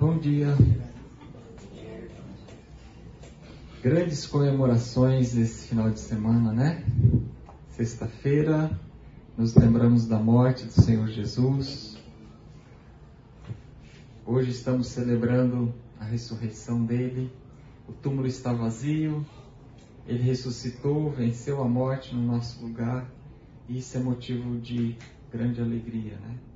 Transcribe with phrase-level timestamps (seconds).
[0.00, 0.56] Bom dia.
[3.82, 6.82] Grandes comemorações esse final de semana, né?
[7.68, 8.70] Sexta-feira,
[9.36, 11.98] nos lembramos da morte do Senhor Jesus.
[14.24, 17.30] Hoje estamos celebrando a ressurreição dele.
[17.86, 19.22] O túmulo está vazio,
[20.06, 23.06] ele ressuscitou, venceu a morte no nosso lugar,
[23.68, 24.96] e isso é motivo de
[25.30, 26.49] grande alegria, né?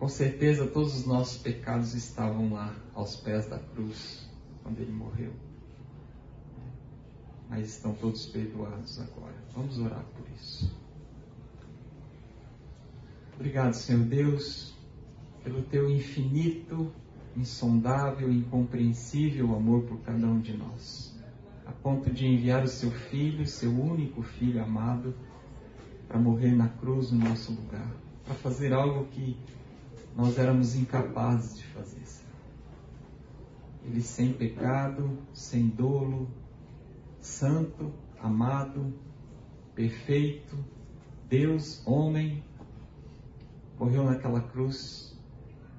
[0.00, 4.26] Com certeza todos os nossos pecados estavam lá aos pés da cruz
[4.62, 5.30] quando ele morreu.
[7.50, 9.34] Mas estão todos perdoados agora.
[9.54, 10.74] Vamos orar por isso.
[13.34, 14.74] Obrigado, Senhor Deus,
[15.44, 16.90] pelo teu infinito,
[17.36, 21.14] insondável, incompreensível amor por cada um de nós,
[21.66, 25.14] a ponto de enviar o seu filho, seu único filho amado,
[26.08, 27.94] para morrer na cruz no nosso lugar,
[28.24, 29.36] para fazer algo que
[30.16, 32.00] nós éramos incapazes de fazer.
[33.84, 36.28] Ele sem pecado, sem dolo,
[37.20, 38.92] santo, amado,
[39.74, 40.56] perfeito,
[41.28, 42.42] Deus, homem,
[43.78, 45.18] morreu naquela cruz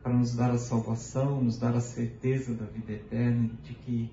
[0.01, 4.11] para nos dar a salvação, nos dar a certeza da vida eterna, de que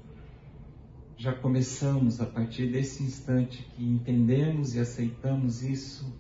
[1.17, 6.13] já começamos a partir desse instante que entendemos e aceitamos isso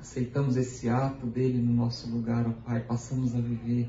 [0.00, 3.88] aceitamos esse ato dele no nosso lugar, ó Pai, passamos a viver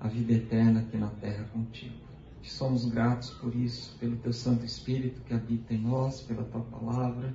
[0.00, 1.94] a vida eterna aqui na terra contigo.
[2.42, 6.62] Te somos gratos por isso, pelo teu Santo Espírito que habita em nós, pela tua
[6.62, 7.34] palavra,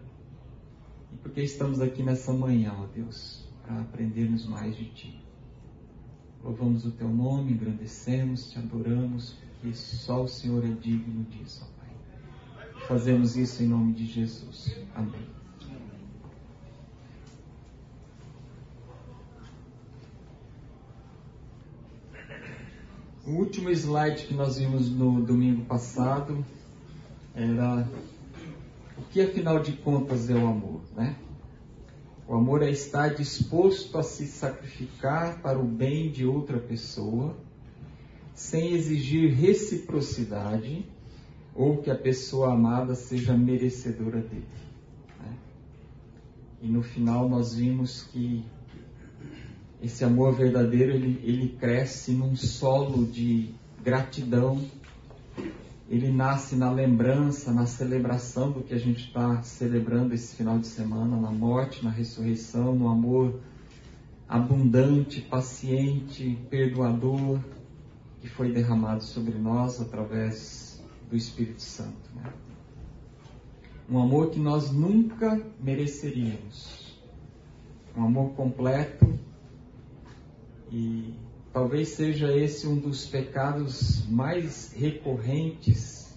[1.13, 5.23] e porque estamos aqui nessa manhã, ó Deus, para aprendermos mais de ti.
[6.43, 11.79] Louvamos o teu nome, engrandecemos, te adoramos, porque só o Senhor é digno disso, ó
[11.79, 12.87] Pai.
[12.87, 14.75] Fazemos isso em nome de Jesus.
[14.95, 15.34] Amém.
[23.25, 26.45] O último slide que nós vimos no domingo passado
[27.33, 27.89] era
[28.95, 31.15] o que afinal de contas é o amor, né?
[32.27, 37.35] O amor é estar disposto a se sacrificar para o bem de outra pessoa,
[38.35, 40.85] sem exigir reciprocidade
[41.55, 44.45] ou que a pessoa amada seja merecedora dele.
[45.19, 45.37] Né?
[46.61, 48.45] E no final nós vimos que
[49.81, 53.53] esse amor verdadeiro ele, ele cresce num solo de
[53.83, 54.63] gratidão.
[55.87, 60.65] Ele nasce na lembrança, na celebração do que a gente está celebrando esse final de
[60.65, 63.39] semana, na morte, na ressurreição, no amor
[64.27, 67.39] abundante, paciente, perdoador
[68.19, 72.09] que foi derramado sobre nós através do Espírito Santo.
[72.15, 72.33] Né?
[73.87, 76.99] Um amor que nós nunca mereceríamos.
[77.95, 79.07] Um amor completo,
[80.75, 81.13] e
[81.53, 86.13] talvez seja esse um dos pecados mais recorrentes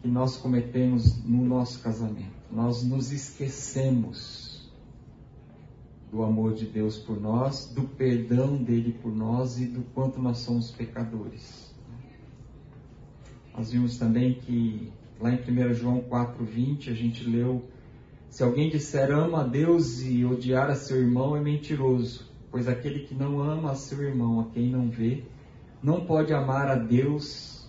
[0.00, 2.40] que nós cometemos no nosso casamento.
[2.50, 4.72] Nós nos esquecemos
[6.10, 10.38] do amor de Deus por nós, do perdão dele por nós e do quanto nós
[10.38, 11.74] somos pecadores.
[13.54, 14.90] Nós vimos também que
[15.20, 17.62] lá em 1 João 4,20 a gente leu:
[18.30, 23.00] Se alguém disser ama a Deus e odiar a seu irmão é mentiroso pois aquele
[23.00, 25.24] que não ama a seu irmão, a quem não vê,
[25.82, 27.68] não pode amar a Deus.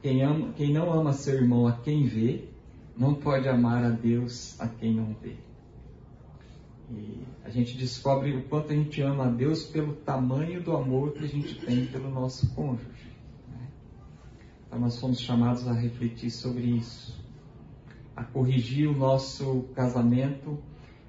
[0.00, 2.48] Quem, ama, quem não ama seu irmão a quem vê,
[2.96, 5.36] não pode amar a Deus a quem não vê.
[6.90, 11.12] E a gente descobre o quanto a gente ama a Deus pelo tamanho do amor
[11.12, 13.10] que a gente tem pelo nosso cônjuge.
[13.48, 13.68] Né?
[14.66, 17.20] Então nós fomos chamados a refletir sobre isso,
[18.14, 20.56] a corrigir o nosso casamento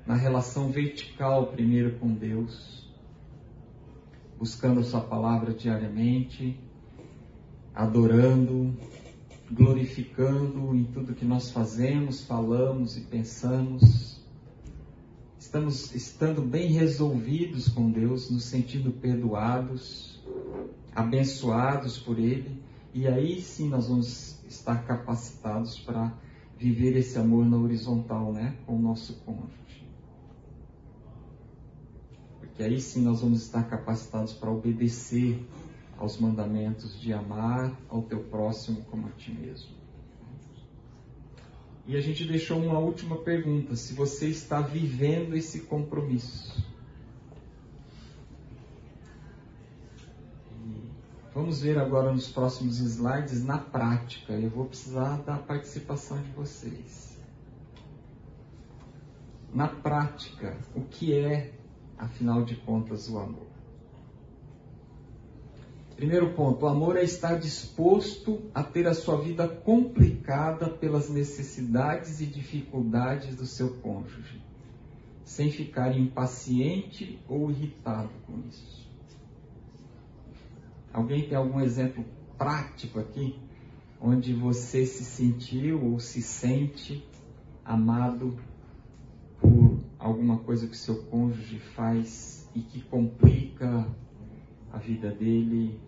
[0.08, 2.88] na relação vertical primeiro com Deus,
[4.40, 6.58] buscando a Sua palavra diariamente,
[7.76, 8.74] adorando,
[9.52, 14.26] glorificando em tudo que nós fazemos, falamos e pensamos.
[15.38, 20.24] Estamos estando bem resolvidos com Deus, nos sentindo perdoados,
[20.96, 22.62] abençoados por Ele,
[22.94, 26.14] e aí sim nós vamos estar capacitados para
[26.58, 29.67] viver esse amor na horizontal, né, com o nosso cônjuge
[32.58, 35.40] que aí sim nós vamos estar capacitados para obedecer
[35.96, 39.78] aos mandamentos de amar ao teu próximo como a ti mesmo.
[41.86, 46.66] E a gente deixou uma última pergunta: se você está vivendo esse compromisso.
[51.48, 54.34] vamos ver agora nos próximos slides na prática.
[54.34, 57.16] Eu vou precisar da participação de vocês.
[59.54, 61.57] Na prática, o que é
[61.98, 63.48] afinal de contas, o amor.
[65.96, 72.22] Primeiro ponto: o amor é estar disposto a ter a sua vida complicada pelas necessidades
[72.22, 74.40] e dificuldades do seu cônjuge,
[75.24, 78.88] sem ficar impaciente ou irritado com isso.
[80.94, 82.06] Alguém tem algum exemplo
[82.38, 83.36] prático aqui,
[84.00, 87.04] onde você se sentiu ou se sente
[87.66, 88.38] amado
[90.00, 93.88] alguma coisa que seu cônjuge faz e que complica
[94.72, 95.82] a vida dele,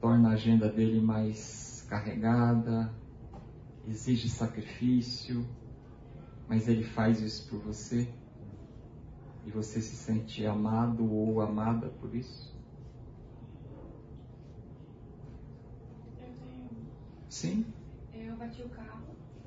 [0.00, 2.92] torna a agenda dele mais carregada,
[3.86, 5.46] exige sacrifício,
[6.48, 8.08] mas ele faz isso por você
[9.46, 12.50] e você se sente amado ou amada por isso?
[17.28, 17.64] Sim.
[18.12, 19.00] Eu bati o carro.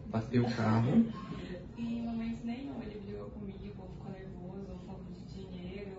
[0.08, 1.06] Bateu o carro.
[1.84, 5.98] em momento nenhum ele brigou comigo, ou ficou nervoso, ou falou de dinheiro,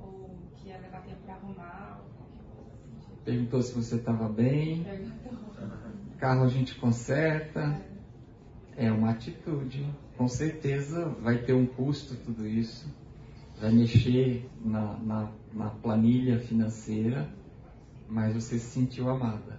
[0.00, 3.24] ou que ia levar tempo pra arrumar, ou qualquer coisa assim.
[3.24, 4.84] Perguntou se você estava bem.
[4.84, 5.38] Perguntou.
[6.18, 7.80] Carro a gente conserta.
[8.76, 9.88] É uma atitude.
[10.16, 12.88] Com certeza vai ter um custo tudo isso.
[13.60, 17.28] Vai mexer na, na, na planilha financeira,
[18.08, 19.58] mas você se sentiu amada.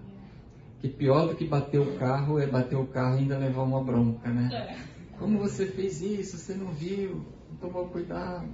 [0.80, 3.84] Que pior do que bater o carro é bater o carro e ainda levar uma
[3.84, 4.50] bronca, né?
[4.54, 4.99] É.
[5.20, 6.38] Como você fez isso?
[6.38, 7.26] Você não viu?
[7.50, 8.48] Não tomou cuidado?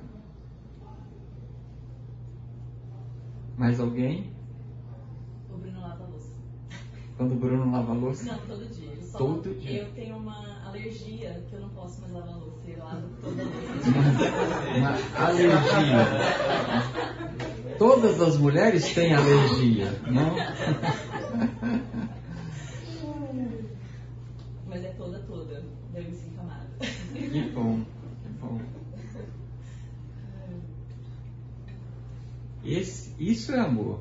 [3.56, 4.34] Mais alguém?
[5.50, 6.34] O Bruno lava a louça.
[7.16, 8.26] Quando o Bruno lava a louça?
[8.26, 9.02] Não, todo dia.
[9.04, 9.84] Só Todo dia.
[9.84, 12.60] Eu tenho uma alergia que eu não posso mais lavar a louça.
[12.68, 13.90] Ele lava toda noite.
[14.78, 14.98] Uma
[15.28, 15.98] alergia.
[17.78, 20.36] Todas as mulheres têm alergia, não?
[24.68, 25.64] Mas é toda, toda.
[25.94, 26.68] Daí eu me sinto amada.
[27.14, 27.80] Que bom,
[28.22, 28.60] que bom.
[32.66, 34.00] Esse, isso é amor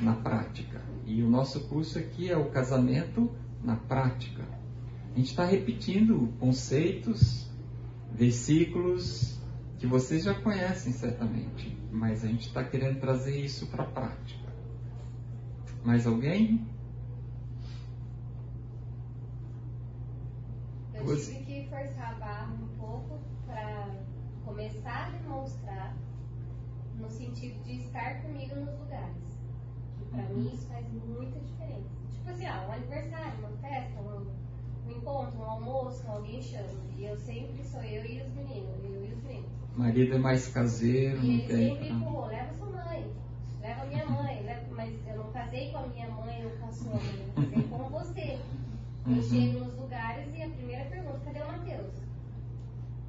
[0.00, 0.80] na prática.
[1.04, 3.28] E o nosso curso aqui é o casamento
[3.62, 4.44] na prática.
[5.12, 7.50] A gente está repetindo conceitos,
[8.12, 9.40] versículos
[9.78, 14.48] que vocês já conhecem certamente, mas a gente está querendo trazer isso para a prática.
[15.84, 16.64] Mais alguém?
[20.94, 23.88] Eu tive que forçar a barra um pouco para
[24.44, 25.96] começar a demonstrar
[27.00, 29.16] no sentido de estar comigo nos lugares.
[29.98, 30.36] Que para Uhum.
[30.36, 31.88] mim isso faz muita diferença.
[32.12, 34.26] Tipo assim, ah, um aniversário, uma festa, um,
[34.86, 36.68] um encontro, um almoço, alguém chama.
[36.96, 39.50] E eu sempre sou eu e os meninos, eu e os meninos.
[39.76, 41.68] Marido é mais caseiro, E não tem.
[41.76, 43.10] sempre empurrou, leva sua mãe,
[43.60, 46.72] leva minha mãe, leva- mas eu não casei com a minha mãe ou com a
[46.72, 48.38] sua mãe, eu casei com você.
[49.06, 49.22] Eu Uhum.
[49.22, 51.94] chego nos lugares e a primeira pergunta, cadê o Matheus?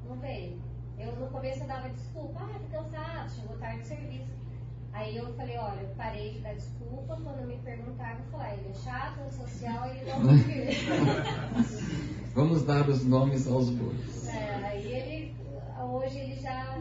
[0.08, 0.56] Não veio.
[1.02, 4.32] Eu no começo eu dava desculpa, ah, tô cansado, chegou tarde de serviço.
[4.92, 8.70] Aí eu falei, olha, eu parei de dar desculpa, quando me perguntaram, eu falei, ele
[8.70, 10.20] é chato, antissocial, ele não.
[12.34, 14.28] Vamos dar os nomes aos bois.
[14.28, 15.34] É, aí ele,
[15.82, 16.78] hoje ele já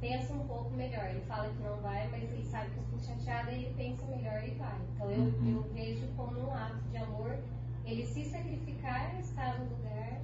[0.00, 1.04] pensa um pouco melhor.
[1.10, 4.04] Ele fala que não vai, mas ele sabe que eu estou chateada e ele pensa
[4.06, 4.78] melhor e vai.
[4.94, 5.54] Então eu, Uhum.
[5.56, 7.36] eu vejo como um ato de amor
[7.86, 10.20] ele se sacrificar, estar no lugar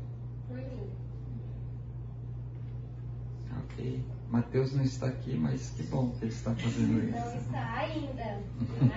[0.47, 0.91] por mim.
[3.65, 4.01] Ok.
[4.31, 7.37] Mateus não está aqui, mas que bom que ele está fazendo Não isso.
[7.39, 8.43] está ainda,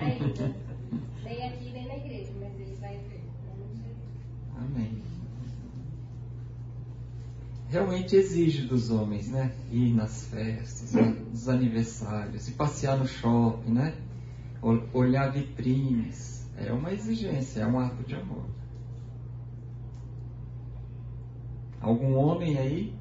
[0.00, 0.54] ainda.
[1.24, 3.20] Nem aqui, nem na igreja, mas ele vai vir.
[4.56, 5.02] Amém.
[7.68, 9.52] Realmente exige dos homens, né?
[9.70, 13.94] Ir nas festas, nos aniversários, e passear no shopping, né?
[14.60, 16.40] Ol- Olhar vitrines.
[16.56, 18.44] É uma exigência, é um ato de amor.
[21.80, 22.94] Algum homem aí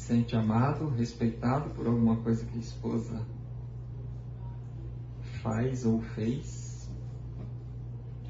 [0.00, 3.22] se sente amado, respeitado por alguma coisa que a esposa
[5.42, 6.90] faz ou fez?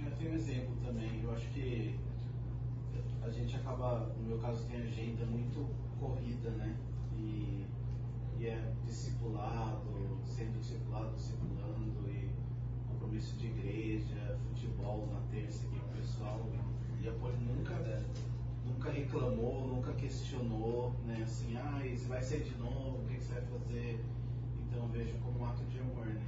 [0.05, 1.23] Eu tenho um exemplo também.
[1.23, 1.95] Eu acho que
[3.23, 5.65] a gente acaba, no meu caso, tem agenda muito
[6.01, 6.77] corrida, né?
[7.17, 7.65] E,
[8.41, 12.31] e é discipulado, sendo discipulado, discipulando, e
[12.89, 16.51] compromisso de igreja, futebol na terça aqui o pessoal.
[17.01, 17.75] E a Poli nunca,
[18.81, 21.21] nunca reclamou, nunca questionou, né?
[21.23, 24.01] Assim, ah, você vai sair de novo, o que você vai fazer?
[24.67, 26.27] Então vejo como um ato de amor, né?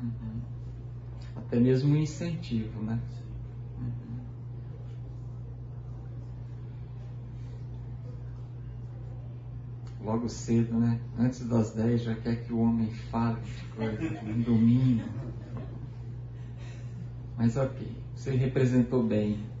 [0.00, 0.40] Uhum.
[1.36, 2.98] Até mesmo um incentivo, né?
[3.78, 4.20] Uhum.
[10.00, 10.98] Logo cedo, né?
[11.18, 15.10] Antes das 10 já quer que o homem fale de coisa, um domingo.
[17.36, 19.51] Mas ok, você representou bem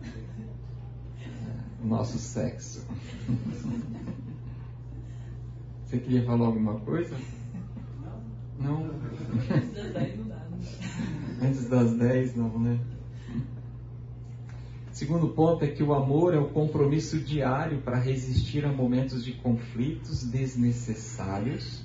[1.82, 2.86] o nosso sexo.
[5.84, 7.16] Você queria falar alguma coisa?
[8.58, 9.00] Não, Não?
[9.72, 10.58] Das 10 não dá, não
[11.88, 11.94] dá.
[12.04, 12.78] mais não, né?
[14.92, 19.32] Segundo ponto é que o amor é o compromisso diário para resistir a momentos de
[19.32, 21.84] conflitos desnecessários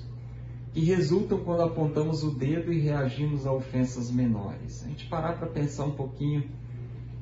[0.72, 4.84] que resultam quando apontamos o dedo e reagimos a ofensas menores.
[4.84, 6.44] A gente parar para pensar um pouquinho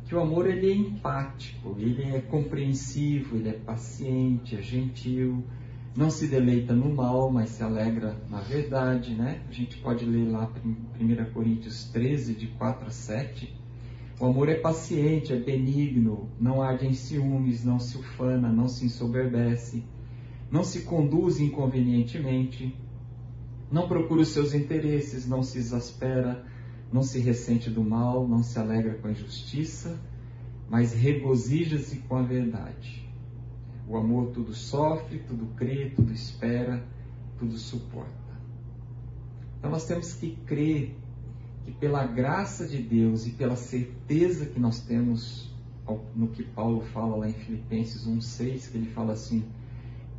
[0.06, 5.44] que o amor ele é empático, ele é compreensivo, ele é paciente, é gentil,
[5.96, 9.42] não se deleita no mal, mas se alegra na verdade, né?
[9.48, 10.48] A gente pode ler lá
[11.00, 13.52] 1 Coríntios 13, de 4 a 7.
[14.20, 18.86] O amor é paciente, é benigno, não arde em ciúmes, não se ufana, não se
[18.86, 19.84] ensoberbece,
[20.50, 22.74] não se conduz inconvenientemente,
[23.70, 26.44] não procura os seus interesses, não se exaspera,
[26.92, 29.98] não se ressente do mal, não se alegra com a injustiça,
[30.68, 33.06] mas regozija-se com a verdade.
[33.88, 36.84] O amor tudo sofre, tudo crê, tudo espera,
[37.38, 38.10] tudo suporta.
[39.58, 40.96] Então nós temos que crer
[41.64, 45.54] que pela graça de Deus e pela certeza que nós temos
[46.14, 49.44] no que Paulo fala lá em Filipenses 1:6, que ele fala assim: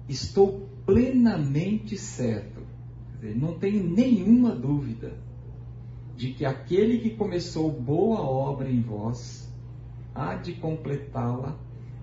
[0.07, 2.62] "Estou plenamente certo
[3.15, 5.13] dizer, não tenho nenhuma dúvida
[6.17, 9.50] de que aquele que começou boa obra em vós
[10.13, 11.57] há de completá-la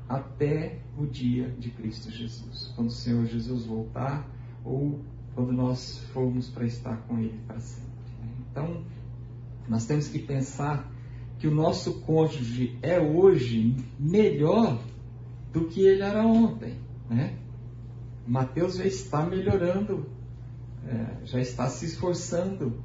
[0.09, 4.26] até o dia de Cristo Jesus, quando o Senhor Jesus voltar
[4.64, 5.00] ou
[5.35, 7.90] quando nós formos para estar com Ele para sempre.
[8.23, 8.28] Né?
[8.50, 8.85] Então,
[9.68, 10.90] nós temos que pensar
[11.38, 14.80] que o nosso cônjuge é hoje melhor
[15.52, 16.78] do que ele era ontem.
[17.11, 17.37] Né?
[18.26, 20.06] Mateus já está melhorando
[20.87, 22.83] é, já está se esforçando.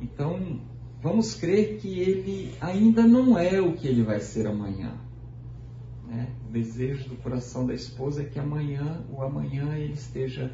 [0.00, 0.60] Então,
[1.02, 4.94] vamos crer que ele ainda não é o que ele vai ser amanhã.
[6.06, 6.28] Né?
[6.48, 10.52] O desejo do coração da esposa é que amanhã, o amanhã, ele esteja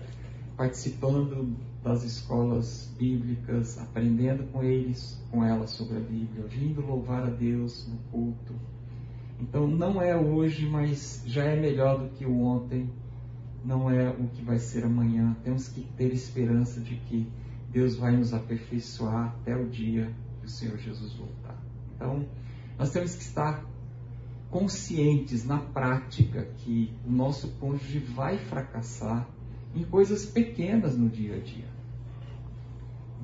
[0.56, 7.30] participando das escolas bíblicas, aprendendo com eles, com ela sobre a Bíblia, vindo louvar a
[7.30, 8.54] Deus no culto.
[9.40, 12.88] Então não é hoje, mas já é melhor do que o ontem
[13.64, 15.36] não é o que vai ser amanhã.
[15.42, 17.26] Temos que ter esperança de que
[17.74, 21.60] Deus vai nos aperfeiçoar até o dia que o Senhor Jesus voltar.
[21.96, 22.24] Então,
[22.78, 23.64] nós temos que estar
[24.48, 29.28] conscientes na prática que o nosso cônjuge vai fracassar
[29.74, 31.68] em coisas pequenas no dia a dia.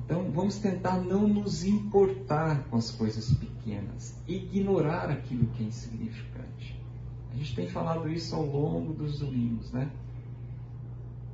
[0.03, 6.77] Então, vamos tentar não nos importar com as coisas pequenas, ignorar aquilo que é insignificante.
[7.31, 9.89] A gente tem falado isso ao longo dos domingos, né?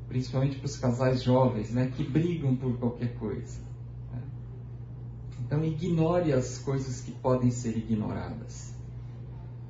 [0.07, 3.59] Principalmente para os casais jovens, né, que brigam por qualquer coisa.
[4.13, 4.21] Né?
[5.41, 8.73] Então, ignore as coisas que podem ser ignoradas.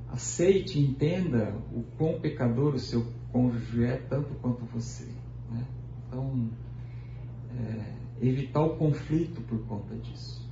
[0.09, 5.05] Aceite entenda o quão pecador o seu cônjuge é, tanto quanto você.
[5.51, 5.65] Né?
[6.07, 6.49] Então,
[7.59, 10.47] é, evitar o conflito por conta disso.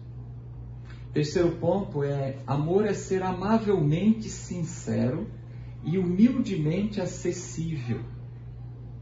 [1.13, 5.27] Terceiro ponto é: amor é ser amavelmente sincero
[5.83, 8.01] e humildemente acessível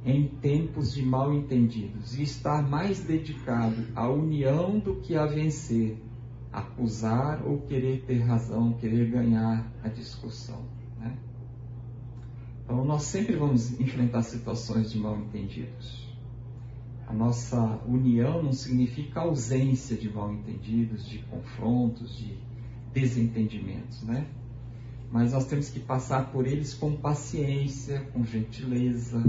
[0.05, 5.97] em tempos de mal entendidos e estar mais dedicado à união do que a vencer,
[6.51, 10.61] acusar ou querer ter razão, querer ganhar a discussão.
[10.99, 11.17] Né?
[12.63, 16.11] Então, nós sempre vamos enfrentar situações de mal entendidos.
[17.07, 22.37] A nossa união não significa ausência de mal entendidos, de confrontos, de
[22.93, 24.25] desentendimentos, né?
[25.11, 29.23] Mas nós temos que passar por eles com paciência, com gentileza,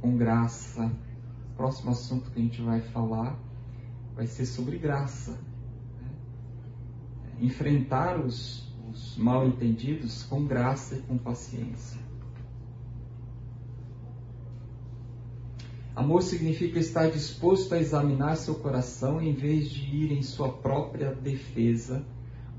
[0.00, 0.90] com graça.
[1.52, 3.38] O próximo assunto que a gente vai falar
[4.14, 5.32] vai ser sobre graça.
[5.32, 6.08] Né?
[7.40, 12.00] Enfrentar os, os mal entendidos com graça e com paciência.
[15.94, 21.14] Amor significa estar disposto a examinar seu coração em vez de ir em sua própria
[21.14, 22.02] defesa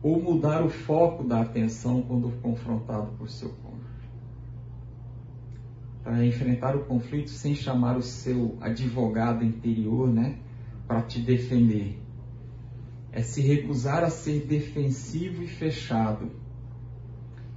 [0.03, 3.49] ou mudar o foco da atenção quando confrontado por seu
[6.03, 10.37] para enfrentar o conflito sem chamar o seu advogado interior, né,
[10.87, 11.99] para te defender.
[13.11, 16.31] É se recusar a ser defensivo e fechado.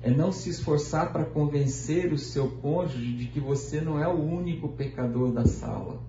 [0.02, 4.20] É não se esforçar para convencer o seu cônjuge de que você não é o
[4.20, 6.02] único pecador da sala.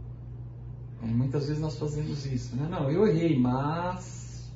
[1.02, 2.68] É, muitas vezes nós fazemos isso, né?
[2.70, 4.52] Não, eu errei, mas,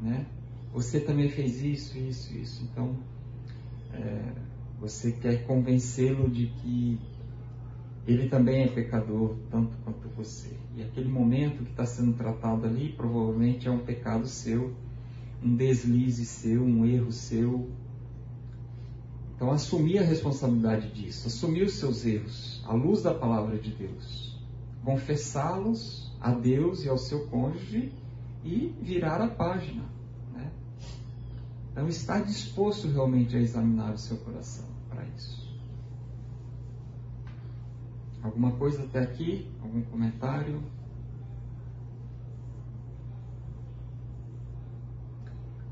[0.00, 0.26] né?
[0.72, 2.64] Você também fez isso, isso, isso.
[2.64, 2.96] Então,
[3.92, 4.32] é,
[4.82, 6.98] você quer convencê-lo de que
[8.04, 10.56] ele também é pecador, tanto quanto você.
[10.76, 14.74] E aquele momento que está sendo tratado ali provavelmente é um pecado seu,
[15.40, 17.70] um deslize seu, um erro seu.
[19.36, 24.36] Então, assumir a responsabilidade disso, assumir os seus erros, à luz da palavra de Deus,
[24.84, 27.92] confessá-los a Deus e ao seu cônjuge
[28.44, 29.84] e virar a página.
[30.32, 30.50] Né?
[31.70, 34.71] Então, estar disposto realmente a examinar o seu coração
[35.02, 35.52] para isso.
[38.22, 39.50] Alguma coisa até aqui?
[39.60, 40.62] Algum comentário?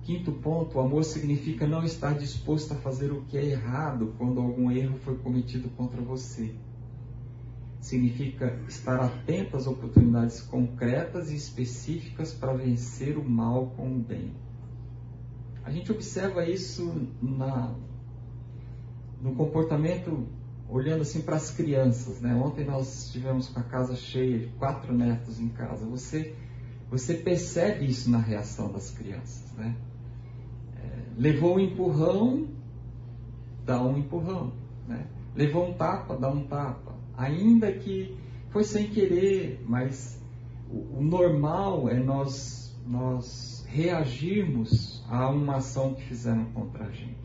[0.02, 4.40] Quinto ponto, o amor significa não estar disposto a fazer o que é errado quando
[4.40, 6.52] algum erro foi cometido contra você.
[7.80, 14.34] Significa estar atento às oportunidades concretas e específicas para vencer o mal com o bem.
[15.62, 17.72] A gente observa isso na,
[19.20, 20.26] no comportamento
[20.68, 22.34] olhando assim para as crianças, né?
[22.34, 25.84] Ontem nós estivemos com a casa cheia, quatro netos em casa.
[25.86, 26.34] Você
[26.88, 29.76] você percebe isso na reação das crianças, né?
[31.16, 32.48] Levou um empurrão,
[33.64, 34.52] dá um empurrão.
[34.88, 35.06] Né?
[35.36, 36.94] Levou um tapa, dá um tapa.
[37.16, 38.16] Ainda que
[38.48, 40.20] foi sem querer, mas
[40.70, 47.19] o, o normal é nós, nós reagirmos a uma ação que fizeram contra a gente.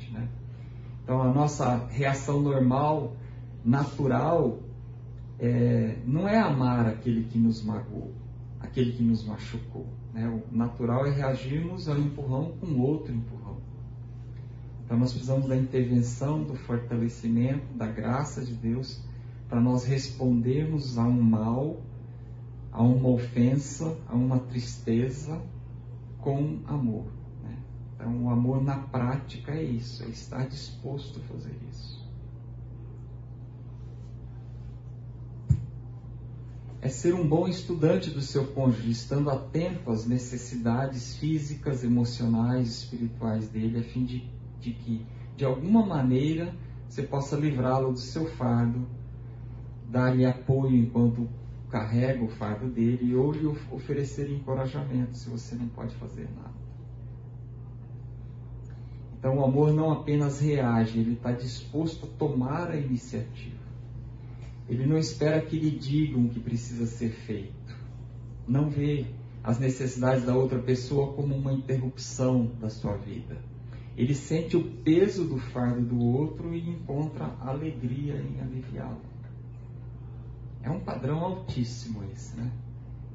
[1.05, 3.13] Então a nossa reação normal,
[3.63, 4.57] natural,
[5.39, 8.11] é, não é amar aquele que nos magoou,
[8.59, 9.85] aquele que nos machucou.
[10.11, 10.27] Né?
[10.27, 13.57] O natural é reagirmos ao empurrão com outro empurrão.
[14.83, 18.99] Então nós precisamos da intervenção, do fortalecimento, da graça de Deus
[19.47, 21.81] para nós respondermos a um mal,
[22.71, 25.39] a uma ofensa, a uma tristeza
[26.17, 27.05] com amor.
[27.95, 32.05] Então o amor na prática é isso, é estar disposto a fazer isso.
[36.81, 43.47] É ser um bom estudante do seu cônjuge, estando atento às necessidades físicas, emocionais, espirituais
[43.47, 44.35] dele, a fim de
[44.65, 45.05] de que,
[45.37, 46.53] de alguma maneira,
[46.89, 48.87] você possa livrá-lo do seu fardo,
[49.89, 51.29] dar-lhe apoio enquanto
[51.69, 56.54] carrega o fardo dele ou lhe oferecer encorajamento se você não pode fazer nada.
[59.25, 63.65] Então, o amor não apenas reage, ele está disposto a tomar a iniciativa.
[64.69, 67.75] Ele não espera que lhe digam o que precisa ser feito.
[68.47, 69.07] Não vê
[69.43, 73.35] as necessidades da outra pessoa como uma interrupção da sua vida
[73.97, 79.01] ele sente o peso do fardo do outro e encontra alegria em aliviá-lo.
[80.61, 82.51] É um padrão altíssimo esse, né?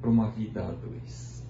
[0.01, 1.47] Para uma vida a dois.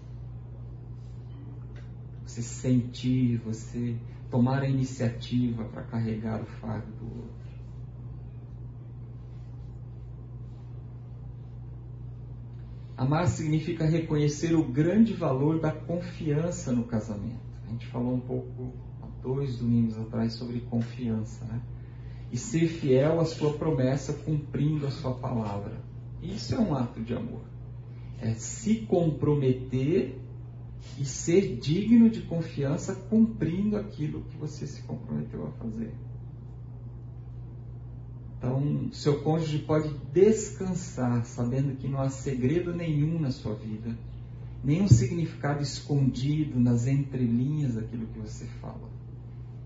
[2.27, 3.97] Você sentir, você
[4.31, 7.41] tomar a iniciativa para carregar o fardo do outro.
[12.97, 17.41] Amar significa reconhecer o grande valor da confiança no casamento.
[17.67, 18.73] A gente falou um pouco
[19.23, 21.61] dois domingos atrás sobre confiança, né?
[22.33, 25.83] E ser fiel à sua promessa, cumprindo a sua palavra.
[26.23, 27.43] Isso é um ato de amor.
[28.21, 30.20] É se comprometer
[30.99, 35.95] e ser digno de confiança cumprindo aquilo que você se comprometeu a fazer.
[38.39, 43.97] Então, seu cônjuge pode descansar sabendo que não há segredo nenhum na sua vida,
[44.65, 48.89] nenhum significado escondido nas entrelinhas daquilo que você fala.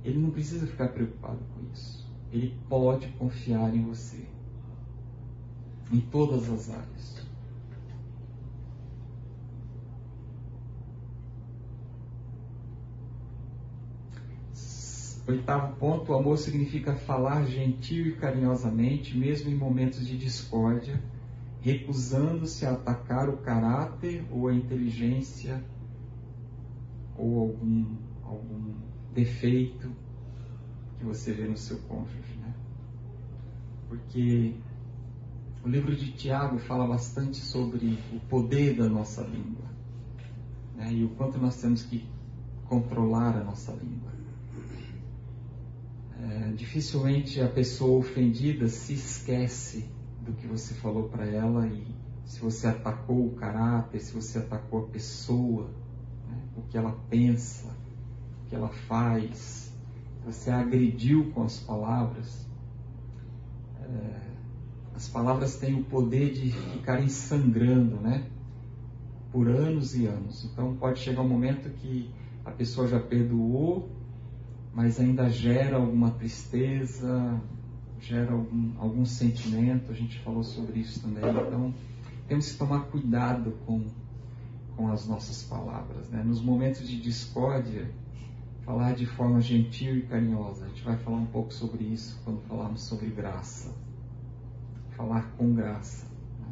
[0.04, 2.04] Ele não precisa ficar preocupado com isso.
[2.32, 4.26] Ele pode confiar em você.
[5.92, 7.23] Em todas as áreas.
[15.26, 21.02] Oitavo ponto: o amor significa falar gentil e carinhosamente, mesmo em momentos de discórdia,
[21.60, 25.64] recusando-se a atacar o caráter ou a inteligência
[27.16, 27.86] ou algum,
[28.24, 28.74] algum
[29.12, 29.90] defeito
[30.98, 32.52] que você vê no seu cônjuge, né?
[33.88, 34.52] Porque
[35.64, 39.64] o livro de Tiago fala bastante sobre o poder da nossa língua
[40.74, 40.92] né?
[40.92, 42.04] e o quanto nós temos que
[42.66, 44.23] controlar a nossa língua.
[46.30, 49.84] É, dificilmente a pessoa ofendida se esquece
[50.22, 51.86] do que você falou para ela e
[52.24, 55.68] se você atacou o caráter, se você atacou a pessoa,
[56.26, 56.38] né?
[56.56, 57.68] o que ela pensa
[58.48, 59.70] que ela faz,
[60.24, 62.48] você agrediu com as palavras.
[63.82, 64.20] É,
[64.94, 68.26] as palavras têm o poder de ficarem sangrando, né?
[69.30, 70.44] Por anos e anos.
[70.44, 72.08] Então pode chegar um momento que
[72.44, 73.90] a pessoa já perdoou,
[74.74, 77.40] mas ainda gera alguma tristeza,
[78.00, 79.92] gera algum, algum sentimento.
[79.92, 81.22] A gente falou sobre isso também.
[81.22, 81.72] Então
[82.26, 83.86] temos que tomar cuidado com,
[84.76, 86.08] com as nossas palavras.
[86.10, 86.22] Né?
[86.24, 87.88] Nos momentos de discórdia,
[88.64, 90.64] falar de forma gentil e carinhosa.
[90.64, 93.72] A gente vai falar um pouco sobre isso quando falarmos sobre graça.
[94.96, 96.06] Falar com graça.
[96.40, 96.46] Né?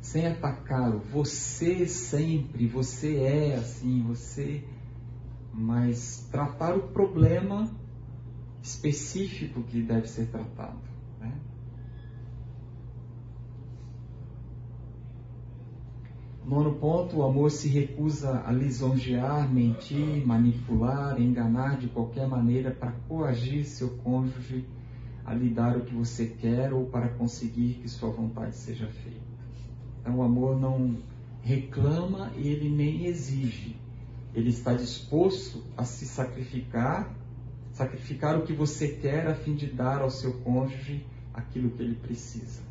[0.00, 4.62] Sem atacar, você sempre, você é assim, você
[5.52, 7.68] mas tratar o problema
[8.62, 10.78] específico que deve ser tratado.
[11.18, 11.32] Né?
[16.44, 22.92] Nono ponto, o amor se recusa a lisonjear, mentir, manipular, enganar de qualquer maneira para
[23.08, 24.64] coagir seu cônjuge
[25.24, 29.20] a lhe dar o que você quer ou para conseguir que sua vontade seja feita.
[30.00, 30.96] Então o amor não
[31.42, 33.79] reclama e ele nem exige.
[34.34, 37.12] Ele está disposto a se sacrificar,
[37.72, 41.96] sacrificar o que você quer a fim de dar ao seu cônjuge aquilo que ele
[41.96, 42.62] precisa.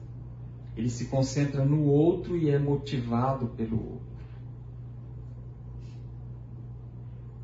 [0.75, 4.09] Ele se concentra no outro e é motivado pelo outro.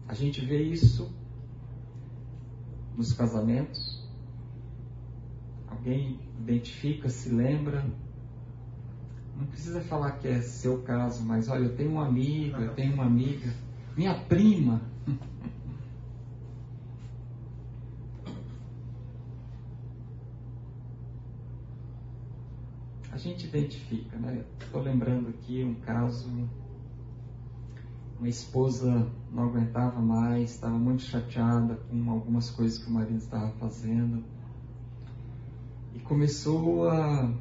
[0.07, 1.11] A gente vê isso
[2.95, 4.07] nos casamentos.
[5.67, 7.85] Alguém identifica, se lembra
[9.37, 12.93] não precisa falar que é seu caso, mas olha, eu tenho um amigo, eu tenho
[12.93, 13.53] uma amiga,
[13.95, 14.81] minha prima.
[23.11, 24.43] A gente identifica, né?
[24.59, 26.29] Estou lembrando aqui um caso,
[28.19, 33.49] uma esposa não aguentava mais, estava muito chateada com algumas coisas que o marido estava
[33.51, 34.23] fazendo
[35.93, 37.33] e começou a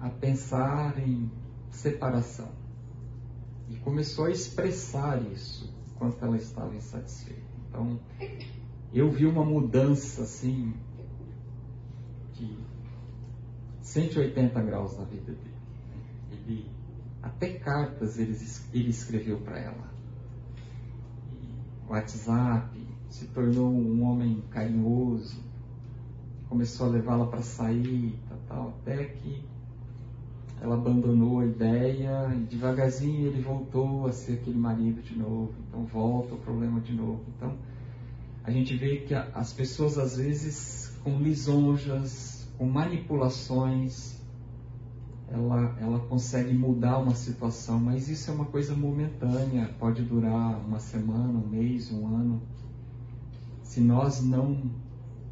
[0.00, 1.30] a pensar em
[1.70, 2.65] separação.
[3.68, 7.42] E começou a expressar isso enquanto ela estava insatisfeita.
[7.68, 7.98] Então,
[8.92, 10.72] eu vi uma mudança assim
[12.32, 12.56] de
[13.82, 15.56] 180 graus na vida dele.
[16.30, 16.70] Ele
[17.22, 18.36] até cartas ele,
[18.72, 19.90] ele escreveu para ela.
[21.32, 25.42] E WhatsApp se tornou um homem carinhoso,
[26.48, 29.44] começou a levá-la para sair, tal, tal, até que
[30.60, 35.54] ela abandonou a ideia e devagarzinho ele voltou a ser aquele marido de novo.
[35.68, 37.20] Então volta o problema de novo.
[37.36, 37.54] Então
[38.42, 44.16] a gente vê que as pessoas às vezes com lisonjas, com manipulações,
[45.28, 50.78] ela, ela consegue mudar uma situação, mas isso é uma coisa momentânea, pode durar uma
[50.78, 52.42] semana, um mês, um ano.
[53.62, 54.70] Se nós não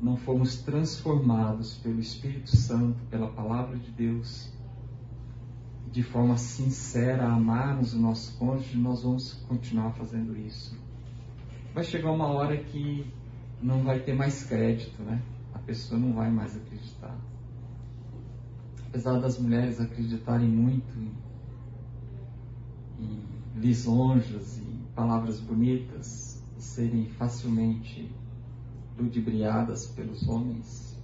[0.01, 4.53] não formos transformados pelo Espírito Santo, pela palavra de Deus,
[5.95, 10.77] de forma sincera, amarmos o nosso cônjuge, nós vamos continuar fazendo isso.
[11.73, 13.07] Vai chegar uma hora que
[13.63, 15.23] não vai ter mais crédito, né?
[15.55, 17.17] A pessoa não vai mais acreditar.
[18.89, 21.13] Apesar das mulheres acreditarem muito em,
[22.99, 23.21] em
[23.55, 28.11] lisonjas e palavras bonitas serem facilmente
[28.99, 31.01] ludibriadas pelos homens,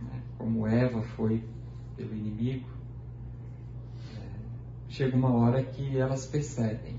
[0.00, 0.22] né?
[0.38, 1.44] como Eva foi
[1.98, 2.77] pelo inimigo,
[4.88, 6.98] chega uma hora que elas percebem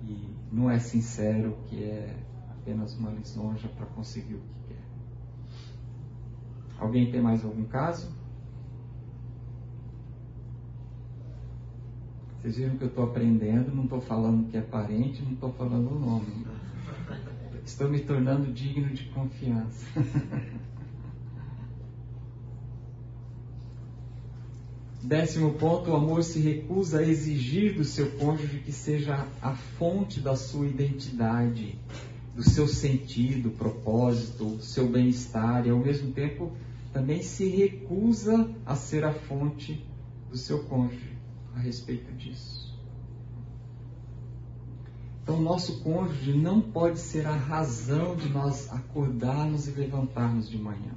[0.00, 2.16] que não é sincero, que é
[2.50, 4.82] apenas uma lisonja para conseguir o que quer.
[6.78, 8.12] Alguém tem mais algum caso?
[12.40, 15.90] Vocês viram que eu estou aprendendo, não estou falando que é parente, não estou falando
[15.90, 16.46] o nome.
[17.64, 19.86] Estou me tornando digno de confiança.
[25.04, 30.18] Décimo ponto, o amor se recusa a exigir do seu cônjuge que seja a fonte
[30.18, 31.78] da sua identidade,
[32.34, 36.50] do seu sentido, propósito, seu bem-estar, e ao mesmo tempo
[36.90, 39.86] também se recusa a ser a fonte
[40.30, 41.18] do seu cônjuge
[41.54, 42.74] a respeito disso.
[45.22, 50.96] Então, nosso cônjuge não pode ser a razão de nós acordarmos e levantarmos de manhã.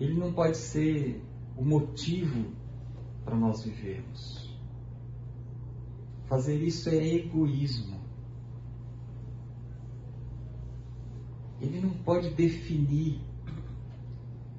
[0.00, 1.22] Ele não pode ser
[1.56, 2.50] o motivo
[3.24, 4.54] para nós vivermos.
[6.26, 7.96] Fazer isso é egoísmo.
[11.60, 13.20] Ele não pode definir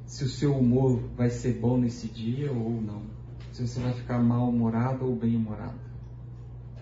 [0.05, 3.03] se o seu humor vai ser bom nesse dia ou não.
[3.51, 5.79] Se você vai ficar mal-humorado ou bem-humorado.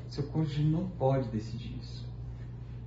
[0.07, 2.07] Seu cônjuge não pode decidir isso.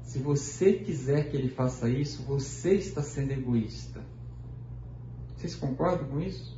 [0.03, 4.01] Se você quiser que ele faça isso, você está sendo egoísta.
[5.37, 6.58] Vocês concordam com isso?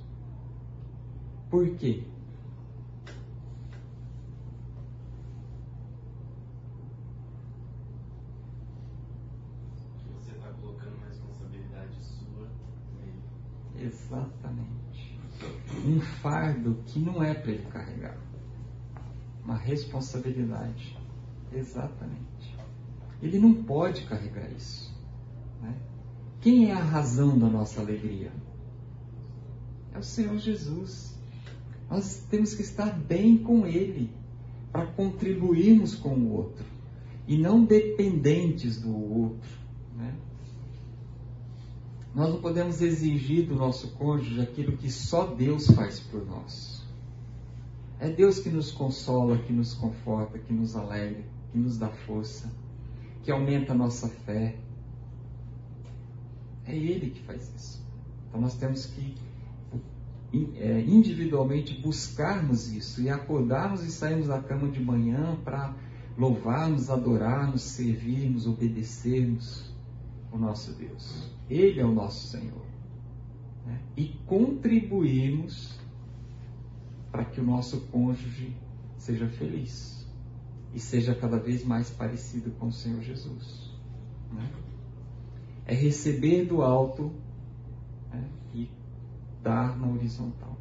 [1.51, 2.05] Por quê?
[10.15, 12.49] Você está colocando uma responsabilidade sua
[13.01, 13.21] nele.
[13.85, 15.19] Exatamente.
[15.85, 18.17] Um fardo que não é para ele carregar.
[19.45, 20.97] Uma responsabilidade.
[21.53, 22.57] Exatamente.
[23.21, 24.97] Ele não pode carregar isso.
[25.61, 25.77] Né?
[26.41, 28.33] Quem é a razão da nossa alegria?
[29.93, 31.10] É o Senhor Jesus.
[31.91, 34.09] Nós temos que estar bem com Ele
[34.71, 36.65] para contribuirmos com o outro.
[37.27, 39.57] e não dependentes do outro.
[39.97, 40.13] Né?
[42.13, 46.85] Nós não podemos exigir do nosso cônjuge aquilo que só Deus faz por nós.
[48.01, 51.23] É Deus que nos consola, que nos conforta, que nos alegra,
[51.53, 52.51] que nos dá força,
[53.23, 54.57] que aumenta a nossa fé.
[56.67, 57.81] É Ele que faz isso.
[58.29, 59.15] Então nós temos que
[60.33, 65.75] individualmente buscarmos isso e acordarmos e sairmos da cama de manhã para
[66.17, 69.75] louvarmos, adorarmos, servirmos, obedecermos
[70.31, 71.31] o nosso Deus.
[71.49, 72.65] Ele é o nosso Senhor.
[73.67, 73.81] Né?
[73.97, 75.79] E contribuirmos
[77.11, 78.55] para que o nosso cônjuge
[78.99, 80.07] seja feliz
[80.73, 83.71] e seja cada vez mais parecido com o Senhor Jesus.
[84.33, 84.49] Né?
[85.67, 87.11] É receber do alto
[88.13, 88.29] né?
[89.41, 90.57] E dar na horizontal.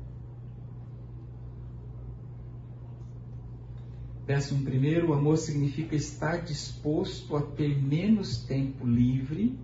[4.25, 9.57] Décimo primeiro, o amor significa estar disposto a ter menos tempo livre,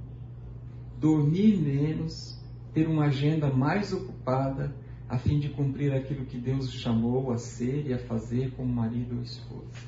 [1.00, 2.42] dormir menos,
[2.74, 4.76] ter uma agenda mais ocupada,
[5.08, 9.18] a fim de cumprir aquilo que Deus chamou a ser e a fazer como marido
[9.18, 9.86] ou esposa.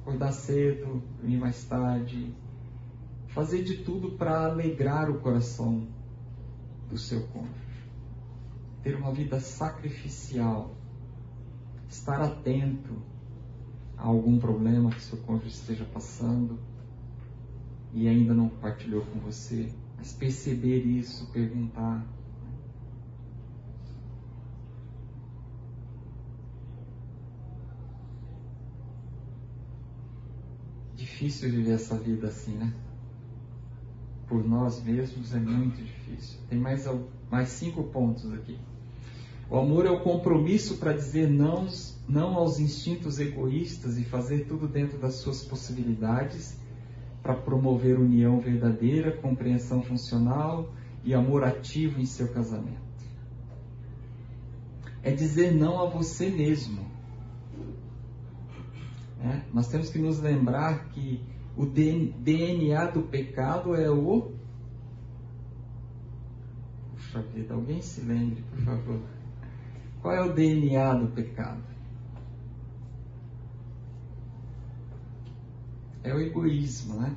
[0.00, 2.34] Acordar cedo, dormir mais tarde,
[3.28, 5.86] fazer de tudo para alegrar o coração
[6.88, 7.69] do seu cônjuge
[8.82, 10.74] ter uma vida sacrificial,
[11.88, 12.96] estar atento
[13.96, 16.58] a algum problema que seu cônjuge esteja passando
[17.92, 22.06] e ainda não compartilhou com você, mas perceber isso, perguntar.
[30.94, 32.72] Difícil viver essa vida assim, né?
[34.26, 36.38] Por nós mesmos é muito difícil.
[36.48, 36.86] Tem mais,
[37.30, 38.58] mais cinco pontos aqui.
[39.50, 41.66] O amor é o compromisso para dizer não,
[42.08, 46.56] não aos instintos egoístas e fazer tudo dentro das suas possibilidades
[47.20, 52.78] para promover união verdadeira, compreensão funcional e amor ativo em seu casamento.
[55.02, 56.88] É dizer não a você mesmo.
[59.20, 61.20] É, nós temos que nos lembrar que
[61.56, 64.30] o DNA do pecado é o.
[66.92, 69.19] Puxa vida, alguém se lembre, por favor.
[70.02, 71.62] Qual é o DNA do pecado?
[76.02, 77.14] É o egoísmo, né?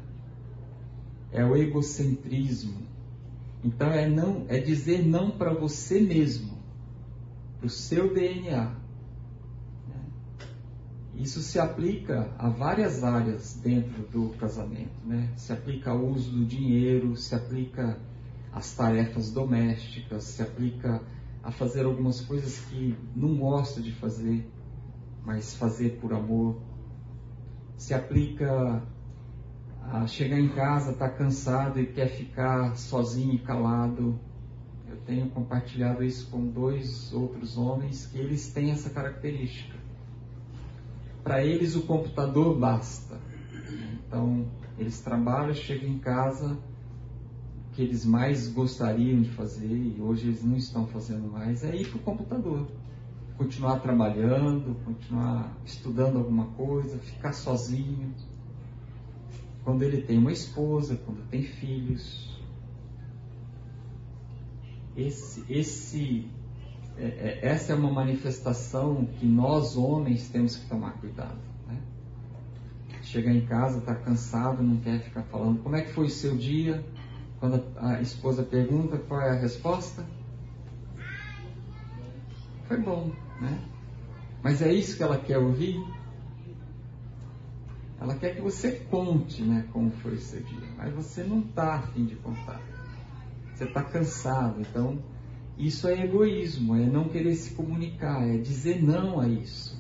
[1.32, 2.82] É o egocentrismo.
[3.64, 6.58] Então é não, é dizer não para você mesmo,
[7.60, 8.76] para o seu DNA.
[11.16, 15.32] Isso se aplica a várias áreas dentro do casamento, né?
[15.38, 17.98] Se aplica ao uso do dinheiro, se aplica
[18.52, 21.02] às tarefas domésticas, se aplica
[21.44, 24.50] a fazer algumas coisas que não gosta de fazer,
[25.26, 26.56] mas fazer por amor.
[27.76, 28.82] Se aplica
[29.82, 34.18] a chegar em casa, estar tá cansado e quer ficar sozinho e calado.
[34.88, 39.78] Eu tenho compartilhado isso com dois outros homens que eles têm essa característica.
[41.24, 43.20] Para eles o computador basta.
[44.08, 44.46] Então,
[44.78, 46.58] eles trabalham, chegam em casa,
[47.74, 51.90] que eles mais gostariam de fazer e hoje eles não estão fazendo mais é ir
[51.90, 52.68] para o computador.
[53.38, 58.14] Continuar trabalhando, continuar estudando alguma coisa, ficar sozinho.
[59.64, 62.40] Quando ele tem uma esposa, quando tem filhos.
[64.96, 66.30] Esse, esse,
[66.96, 71.40] é, é, essa é uma manifestação que nós homens temos que tomar cuidado.
[71.68, 71.82] Né?
[73.02, 76.38] Chegar em casa, está cansado, não quer ficar falando como é que foi o seu
[76.38, 76.86] dia,
[77.44, 80.06] quando a esposa pergunta qual é a resposta,
[82.70, 83.60] foi bom, né?
[84.42, 85.78] Mas é isso que ela quer ouvir?
[88.00, 90.70] Ela quer que você conte, né, como foi seu dia.
[90.78, 92.62] Mas você não está afim de contar.
[93.54, 94.62] Você está cansado.
[94.62, 95.04] Então,
[95.58, 99.73] isso é egoísmo, é não querer se comunicar, é dizer não a isso.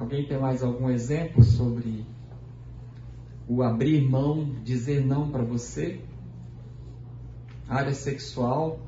[0.00, 2.06] Alguém tem mais algum exemplo sobre
[3.46, 6.00] o abrir mão, dizer não para você?
[7.68, 8.80] Área sexual,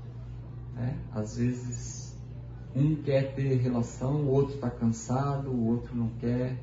[0.73, 0.99] né?
[1.13, 2.19] às vezes
[2.75, 6.59] um quer ter relação, o outro está cansado, o outro não quer.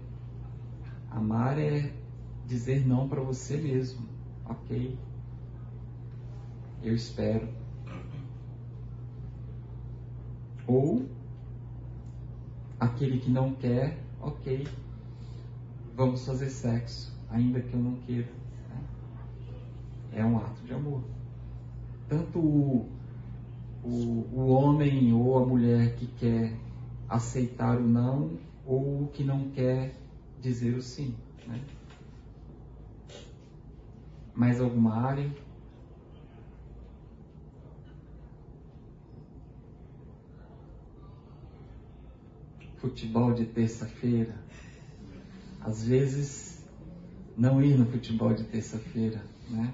[1.11, 1.93] Amar é
[2.47, 4.03] dizer não para você mesmo,
[4.45, 4.97] ok?
[6.81, 7.47] Eu espero.
[10.65, 11.05] Ou
[12.79, 14.67] aquele que não quer ok,
[15.95, 18.27] vamos fazer sexo, ainda que eu não queira.
[18.69, 18.83] Né?
[20.13, 21.03] É um ato de amor.
[22.07, 22.89] Tanto o,
[23.83, 23.89] o,
[24.33, 26.53] o homem ou a mulher que quer
[27.07, 29.95] aceitar o não ou o que não quer
[30.41, 31.15] dizer o sim.
[31.47, 31.59] Né?
[34.35, 35.29] Mais alguma área?
[42.81, 44.35] Futebol de terça-feira.
[45.61, 46.65] Às vezes,
[47.37, 49.73] não ir no futebol de terça-feira, né?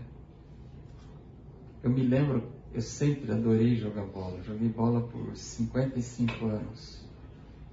[1.83, 4.41] Eu me lembro, eu sempre adorei jogar bola.
[4.43, 7.05] Joguei bola por 55 anos.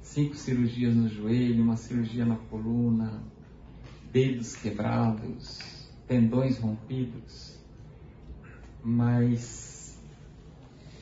[0.03, 3.23] Cinco cirurgias no joelho, uma cirurgia na coluna,
[4.13, 7.59] dedos quebrados, tendões rompidos.
[8.85, 9.99] Mas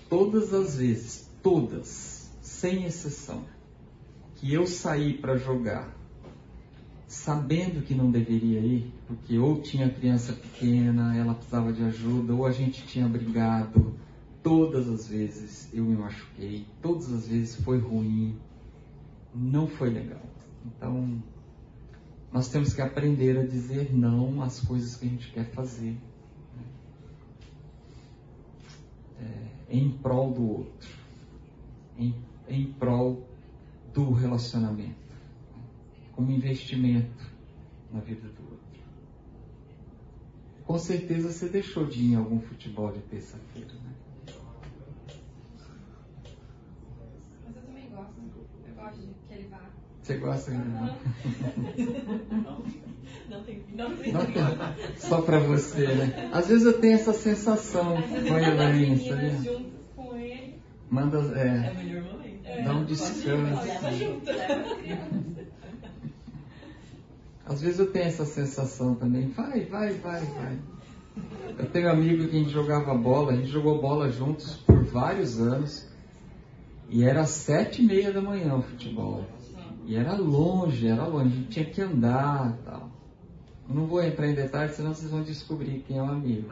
[0.08, 3.44] todas as vezes, todas, sem exceção,
[4.40, 6.00] que eu saí para jogar
[7.10, 12.46] sabendo que não deveria ir, porque ou tinha criança pequena, ela precisava de ajuda, ou
[12.46, 13.96] a gente tinha brigado.
[14.44, 18.38] Todas as vezes eu me machuquei, todas as vezes foi ruim,
[19.34, 20.22] não foi legal.
[20.64, 21.20] Então,
[22.32, 25.98] nós temos que aprender a dizer não às coisas que a gente quer fazer.
[26.56, 26.64] Né?
[29.20, 30.88] É, em prol do outro,
[31.98, 32.14] em,
[32.48, 33.29] em prol
[33.94, 34.98] do relacionamento
[36.12, 37.24] como investimento
[37.92, 38.60] na vida do outro.
[40.64, 43.92] Com certeza você deixou de ir em algum futebol de terça-feira, né?
[47.46, 48.14] Mas eu também gosto.
[48.68, 49.60] Eu gosto de que ele vá.
[50.02, 50.58] Você gosta de
[53.30, 56.30] Não tem Não tem Não tem- Só pra você, né?
[56.32, 59.30] Às vezes eu tenho essa sensação Às vezes com a eu meninas sabia?
[59.30, 60.54] juntas com ele.
[60.90, 62.29] Manda, É é, o melhor momento.
[63.64, 64.30] Estar junto.
[67.46, 69.28] Às vezes eu tenho essa sensação também.
[69.28, 70.58] Vai, vai, vai, vai.
[71.58, 74.84] Eu tenho um amigo que a gente jogava bola, a gente jogou bola juntos por
[74.84, 75.88] vários anos.
[76.88, 79.24] E era sete e meia da manhã o futebol.
[79.84, 82.88] E era longe, era longe, a gente tinha que andar tal.
[83.68, 86.50] Não vou entrar em detalhes, senão vocês vão descobrir quem é o amigo.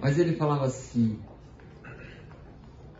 [0.00, 1.18] Mas ele falava assim: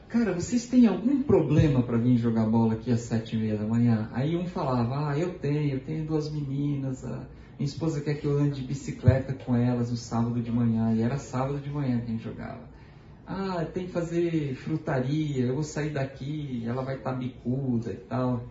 [0.09, 3.67] Cara, vocês têm algum problema para vir jogar bola aqui às sete e meia da
[3.67, 4.09] manhã?
[4.15, 7.05] Aí um falava: Ah, eu tenho, eu tenho duas meninas.
[7.05, 7.27] A
[7.59, 10.95] minha esposa quer que eu ande de bicicleta com elas no sábado de manhã.
[10.95, 12.63] E era sábado de manhã que a gente jogava.
[13.27, 18.43] Ah, tem que fazer frutaria, eu vou sair daqui, ela vai estar bicuda e tal.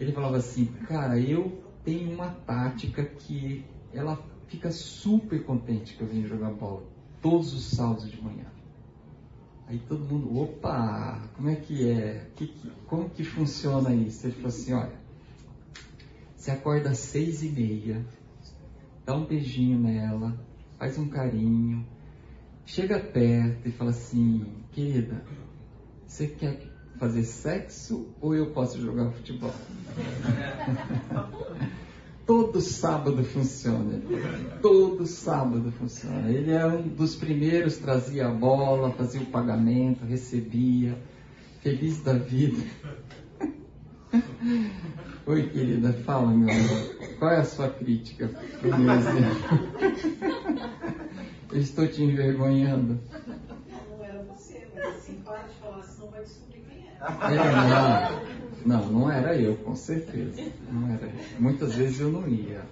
[0.00, 6.08] Ele falava assim, cara, eu tenho uma tática que ela fica super contente que eu
[6.08, 6.82] venho jogar bola
[7.20, 8.55] todos os sábados de manhã.
[9.68, 12.30] Aí todo mundo, opa, como é que é?
[12.36, 12.54] Que,
[12.86, 14.26] como que funciona isso?
[14.26, 14.92] Ele falou assim, olha,
[16.36, 18.06] você acorda às seis e meia,
[19.04, 20.38] dá um beijinho nela,
[20.78, 21.84] faz um carinho,
[22.64, 25.24] chega perto e fala assim, querida,
[26.06, 26.60] você quer
[26.96, 29.52] fazer sexo ou eu posso jogar futebol?
[32.26, 34.02] Todo sábado funciona.
[34.60, 36.28] Todo sábado funciona.
[36.28, 40.98] Ele é um dos primeiros, trazia a bola, fazia o pagamento, recebia,
[41.62, 42.60] feliz da vida.
[45.24, 46.96] Oi, querida, fala, meu amor.
[47.18, 48.28] Qual é a sua crítica
[48.60, 50.46] pro meu exemplo?
[51.52, 53.00] Eu estou te envergonhando.
[53.88, 56.96] Não era você, mas assim, para de falar, senão vai descobrir quem é.
[57.00, 57.36] É,
[57.68, 58.35] não,
[58.66, 60.42] não, não era eu, com certeza.
[60.70, 61.40] Não era eu.
[61.40, 62.62] Muitas vezes eu não ia.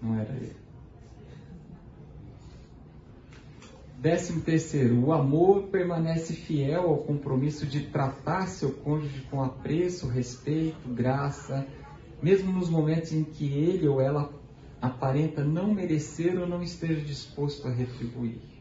[0.00, 0.62] Não era eu.
[3.98, 10.88] Décimo terceiro, o amor permanece fiel ao compromisso de tratar seu cônjuge com apreço, respeito,
[10.88, 11.64] graça,
[12.20, 14.32] mesmo nos momentos em que ele ou ela
[14.80, 18.51] aparenta não merecer ou não esteja disposto a retribuir.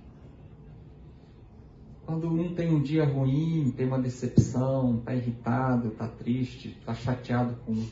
[2.12, 7.56] Quando um tem um dia ruim, tem uma decepção, está irritado, está triste, está chateado
[7.66, 7.88] com,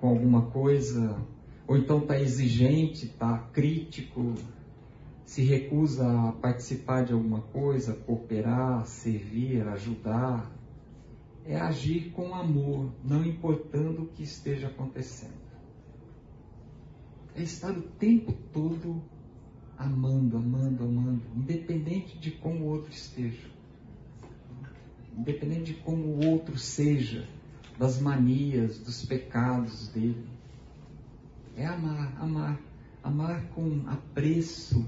[0.00, 1.16] com alguma coisa,
[1.64, 4.34] ou então está exigente, está crítico,
[5.24, 10.52] se recusa a participar de alguma coisa, cooperar, servir, ajudar,
[11.44, 15.38] é agir com amor, não importando o que esteja acontecendo.
[17.32, 19.00] É estar o tempo todo
[19.78, 23.48] amando, amando, amando, independente de como o outro esteja,
[25.16, 27.26] independente de como o outro seja,
[27.78, 30.26] das manias, dos pecados dele.
[31.56, 32.60] É amar, amar,
[33.02, 34.84] amar com apreço,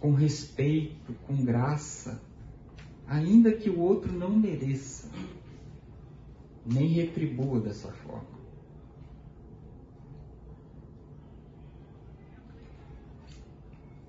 [0.00, 2.20] com respeito, com graça,
[3.06, 5.08] ainda que o outro não mereça,
[6.64, 8.33] nem retribua dessa forma.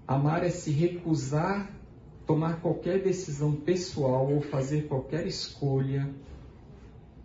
[0.08, 1.72] Amar é se recusar
[2.26, 6.10] tomar qualquer decisão pessoal ou fazer qualquer escolha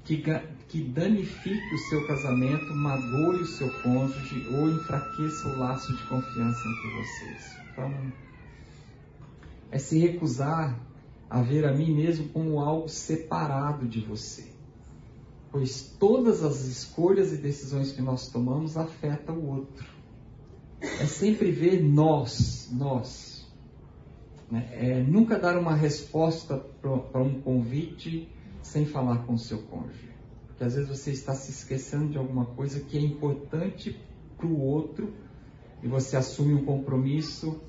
[0.04, 0.22] que,
[0.68, 6.60] que danifique o seu casamento, magoe o seu cônjuge ou enfraqueça o laço de confiança
[6.68, 7.56] entre vocês.
[7.72, 8.12] Então,
[9.70, 10.78] é se recusar
[11.28, 14.50] a ver a mim mesmo como algo separado de você.
[15.52, 19.86] Pois todas as escolhas e decisões que nós tomamos afetam o outro.
[20.80, 23.46] É sempre ver nós, nós.
[24.50, 24.68] Né?
[24.72, 28.28] É nunca dar uma resposta para um convite
[28.62, 30.10] sem falar com o seu cônjuge.
[30.46, 33.98] Porque às vezes você está se esquecendo de alguma coisa que é importante
[34.36, 35.12] para o outro
[35.82, 37.60] e você assume um compromisso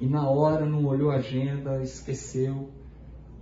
[0.00, 2.68] e na hora não olhou a agenda, esqueceu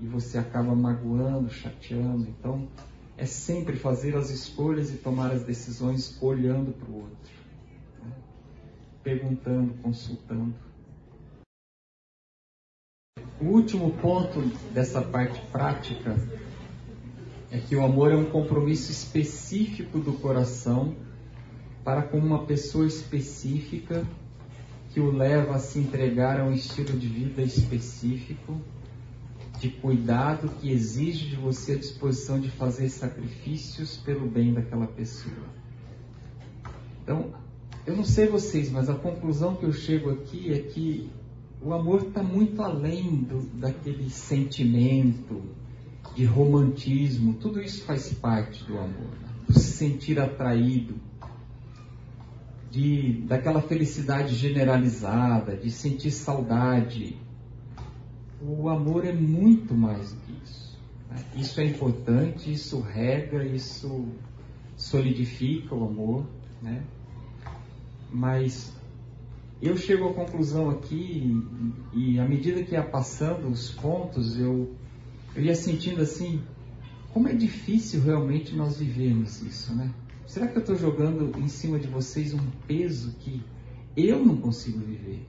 [0.01, 2.29] e você acaba magoando, chateando.
[2.29, 2.68] Então,
[3.16, 7.43] é sempre fazer as escolhas e tomar as decisões olhando para o outro?
[9.05, 10.55] Perguntando, consultando.
[13.38, 14.40] O último ponto
[14.72, 16.16] dessa parte prática
[17.50, 20.96] é que o amor é um compromisso específico do coração
[21.84, 24.02] para com uma pessoa específica
[24.90, 28.59] que o leva a se entregar a um estilo de vida específico,
[29.61, 35.44] de cuidado que exige de você a disposição de fazer sacrifícios pelo bem daquela pessoa.
[37.02, 37.34] Então,
[37.87, 41.11] eu não sei vocês, mas a conclusão que eu chego aqui é que
[41.61, 45.43] o amor está muito além do, daquele sentimento
[46.14, 47.35] de romantismo.
[47.35, 49.11] Tudo isso faz parte do amor.
[49.22, 49.28] Né?
[49.47, 50.95] Do se sentir atraído
[52.70, 57.16] de, daquela felicidade generalizada, de sentir saudade.
[58.43, 60.78] O amor é muito mais do que isso.
[61.11, 61.16] Né?
[61.37, 64.07] Isso é importante, isso rega, isso
[64.76, 66.26] solidifica o amor,
[66.61, 66.82] né?
[68.14, 68.72] Mas
[69.60, 71.36] eu chego à conclusão aqui,
[71.92, 74.72] e, e à medida que ia passando os pontos, eu,
[75.34, 76.40] eu ia sentindo assim,
[77.12, 79.92] como é difícil realmente nós vivermos isso, né?
[80.28, 83.42] Será que eu estou jogando em cima de vocês um peso que
[83.96, 85.26] eu não consigo viver?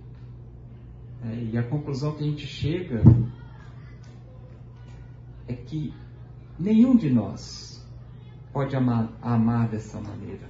[1.24, 3.02] É, e a conclusão que a gente chega
[5.48, 5.92] é que
[6.60, 7.84] nenhum de nós
[8.54, 10.48] pode amar, amar dessa maneira,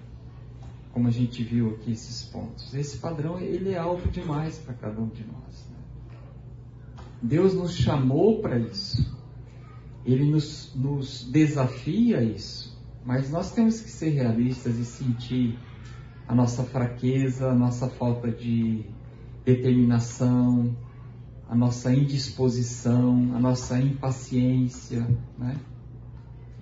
[0.95, 2.73] como a gente viu aqui esses pontos.
[2.73, 5.67] Esse padrão ele é alto demais para cada um de nós.
[5.69, 5.77] Né?
[7.21, 9.13] Deus nos chamou para isso.
[10.05, 12.81] Ele nos, nos desafia a isso.
[13.03, 15.59] Mas nós temos que ser realistas e sentir
[16.25, 18.85] a nossa fraqueza, a nossa falta de
[19.43, 20.73] determinação,
[21.49, 25.05] a nossa indisposição, a nossa impaciência,
[25.37, 25.59] né?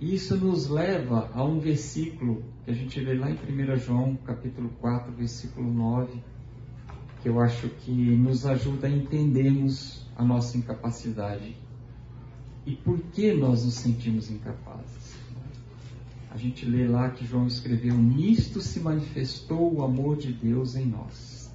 [0.04, 4.68] Isso nos leva a um versículo que a gente lê lá em 1 João, capítulo
[4.80, 6.20] 4, versículo 9,
[7.22, 11.56] que eu acho que nos ajuda a entendermos a nossa incapacidade
[12.66, 15.24] e por que nós nos sentimos incapazes
[16.34, 20.84] a gente lê lá que João escreveu: Nisto se manifestou o amor de Deus em
[20.84, 21.48] nós,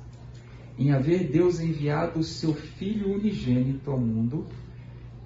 [0.78, 4.48] em haver Deus enviado o seu Filho unigênito ao mundo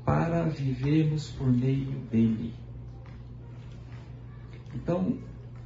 [0.03, 2.62] para vivermos por meio dele.
[4.75, 5.17] Então,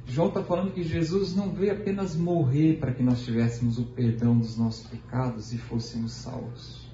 [0.06, 4.38] João está falando que Jesus não veio apenas morrer para que nós tivéssemos o perdão
[4.38, 6.88] dos nossos pecados e fôssemos salvos.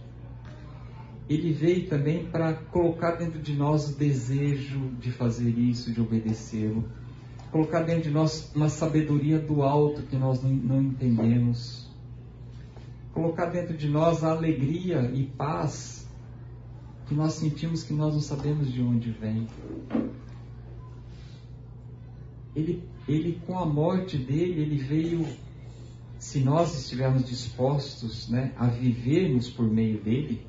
[1.29, 6.85] Ele veio também para colocar dentro de nós o desejo de fazer isso, de obedecê-lo.
[7.51, 11.89] Colocar dentro de nós uma sabedoria do alto que nós não, não entendemos.
[13.13, 16.05] Colocar dentro de nós a alegria e paz
[17.07, 19.47] que nós sentimos que nós não sabemos de onde vem.
[22.55, 25.27] Ele, ele com a morte dele, ele veio,
[26.19, 30.47] se nós estivermos dispostos né, a vivermos por meio dele,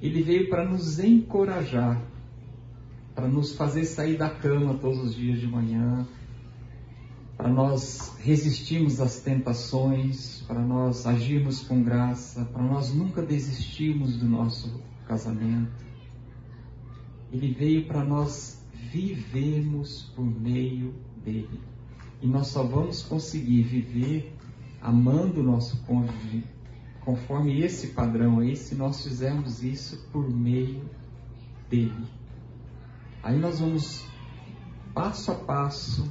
[0.00, 2.02] ele veio para nos encorajar,
[3.14, 6.06] para nos fazer sair da cama todos os dias de manhã,
[7.36, 14.26] para nós resistirmos às tentações, para nós agirmos com graça, para nós nunca desistirmos do
[14.26, 15.84] nosso casamento.
[17.32, 21.60] Ele veio para nós vivermos por meio dele.
[22.20, 24.32] E nós só vamos conseguir viver
[24.80, 26.44] amando o nosso cônjuge
[27.04, 30.82] conforme esse padrão aí, se nós fizermos isso por meio
[31.68, 32.06] dele.
[33.22, 34.04] Aí nós vamos
[34.94, 36.10] passo a passo,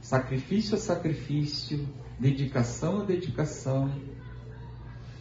[0.00, 1.88] sacrifício a sacrifício,
[2.18, 3.90] dedicação a dedicação,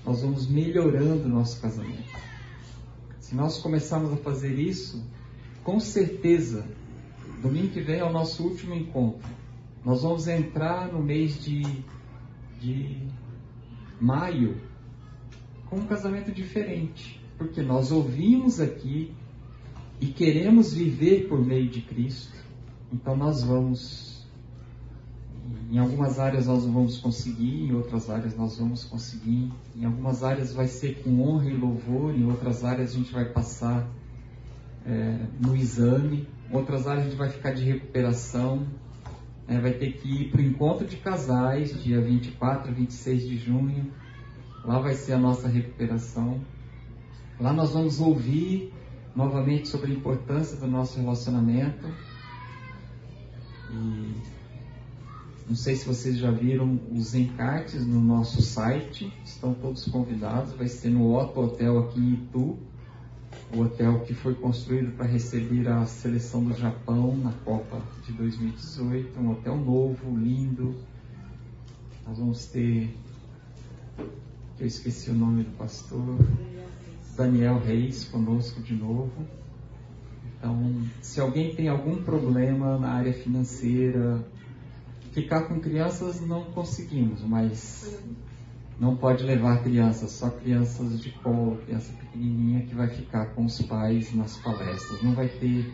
[0.06, 2.16] nós vamos melhorando o nosso casamento.
[3.20, 5.04] Se nós começarmos a fazer isso,
[5.64, 6.66] com certeza,
[7.42, 9.30] domingo que vem é o nosso último encontro.
[9.84, 11.62] Nós vamos entrar no mês de,
[12.60, 13.08] de
[14.00, 14.58] maio
[15.70, 19.14] com um casamento diferente, porque nós ouvimos aqui
[20.00, 22.38] e queremos viver por meio de Cristo,
[22.94, 24.26] Então nós vamos,
[25.72, 29.52] em algumas áreas nós vamos conseguir, em outras áreas nós vamos conseguir.
[29.76, 33.26] Em algumas áreas vai ser com honra e louvor, em outras áreas a gente vai
[33.26, 33.90] passar
[34.86, 38.68] é, no exame, outras áreas a gente vai ficar de recuperação.
[39.48, 43.38] É, vai ter que ir para o encontro de casais, dia 24 a 26 de
[43.38, 43.92] junho.
[44.66, 46.42] Lá vai ser a nossa recuperação.
[47.40, 48.74] Lá nós vamos ouvir
[49.16, 51.88] novamente sobre a importância do nosso relacionamento.
[53.72, 54.38] E
[55.48, 60.52] não sei se vocês já viram os encartes no nosso site, estão todos convidados.
[60.54, 62.58] Vai ser no Otto Hotel aqui em Itu,
[63.54, 69.20] o hotel que foi construído para receber a seleção do Japão na Copa de 2018.
[69.20, 70.76] Um hotel novo, lindo.
[72.06, 72.94] Nós vamos ter.
[74.60, 76.18] Eu esqueci o nome do pastor.
[77.16, 79.26] Daniel Reis conosco de novo.
[80.38, 84.24] Então, se alguém tem algum problema na área financeira,
[85.12, 88.00] ficar com crianças não conseguimos, mas
[88.80, 93.60] não pode levar crianças, só crianças de colo, criança pequenininha que vai ficar com os
[93.64, 95.02] pais nas palestras.
[95.02, 95.74] Não vai ter,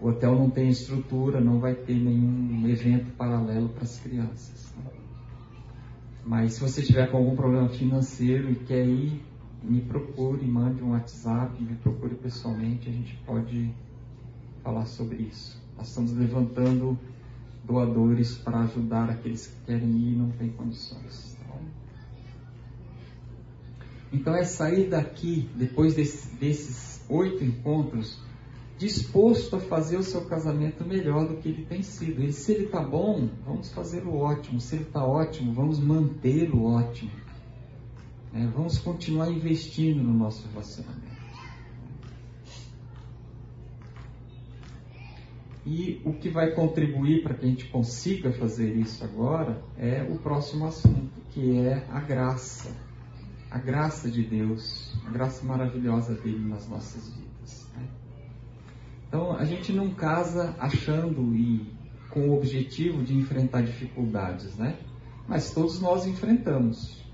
[0.00, 4.72] o hotel não tem estrutura, não vai ter nenhum evento paralelo para as crianças.
[6.24, 9.22] Mas se você tiver com algum problema financeiro e quer ir,
[9.62, 13.70] me procure, mande um WhatsApp, me procure pessoalmente, a gente pode
[14.62, 15.60] falar sobre isso.
[15.76, 16.98] Nós estamos levantando
[17.64, 21.37] doadores para ajudar aqueles que querem ir e não têm condições.
[24.12, 28.18] Então é sair daqui, depois desse, desses oito encontros,
[28.78, 32.22] disposto a fazer o seu casamento melhor do que ele tem sido.
[32.22, 34.60] E se ele está bom, vamos fazê-lo ótimo.
[34.60, 37.10] Se ele está ótimo, vamos mantê-lo ótimo.
[38.32, 41.18] É, vamos continuar investindo no nosso relacionamento.
[45.66, 50.16] E o que vai contribuir para que a gente consiga fazer isso agora é o
[50.18, 52.87] próximo assunto, que é a graça.
[53.50, 57.68] A graça de Deus, a graça maravilhosa dele nas nossas vidas.
[57.74, 57.88] Né?
[59.06, 61.78] Então a gente não casa achando e
[62.10, 64.78] com o objetivo de enfrentar dificuldades, né?
[65.26, 67.04] Mas todos nós enfrentamos.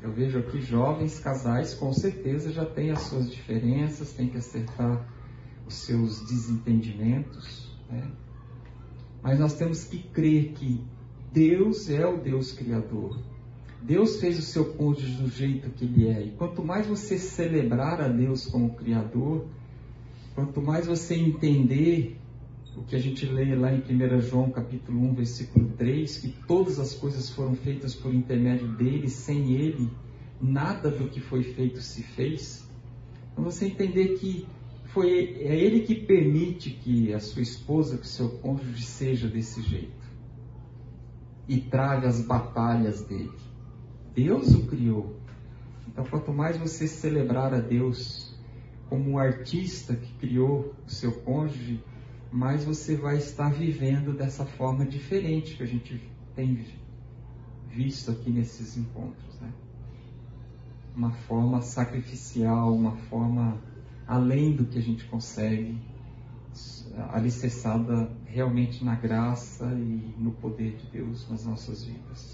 [0.00, 5.06] Eu vejo aqui jovens casais, com certeza já têm as suas diferenças, têm que acertar
[5.66, 7.74] os seus desentendimentos.
[7.90, 8.10] Né?
[9.22, 10.84] Mas nós temos que crer que
[11.32, 13.18] Deus é o Deus Criador.
[13.84, 16.22] Deus fez o seu cônjuge do jeito que ele é.
[16.24, 19.44] E quanto mais você celebrar a Deus como Criador,
[20.34, 22.16] quanto mais você entender
[22.74, 26.80] o que a gente lê lá em 1 João capítulo 1, versículo 3, que todas
[26.80, 29.90] as coisas foram feitas por intermédio dele, sem ele,
[30.40, 32.66] nada do que foi feito se fez.
[33.32, 34.46] Então você entender que
[34.94, 39.60] foi, é ele que permite que a sua esposa, que o seu cônjuge seja desse
[39.60, 39.92] jeito.
[41.46, 43.44] E trave as batalhas dele.
[44.14, 45.16] Deus o criou.
[45.88, 48.34] Então quanto mais você celebrar a Deus
[48.88, 51.82] como o artista que criou o seu cônjuge,
[52.30, 56.00] mais você vai estar vivendo dessa forma diferente que a gente
[56.34, 56.64] tem
[57.68, 59.40] visto aqui nesses encontros.
[59.40, 59.52] Né?
[60.96, 63.60] Uma forma sacrificial, uma forma
[64.06, 65.78] além do que a gente consegue,
[67.10, 72.33] alicerçada realmente na graça e no poder de Deus nas nossas vidas.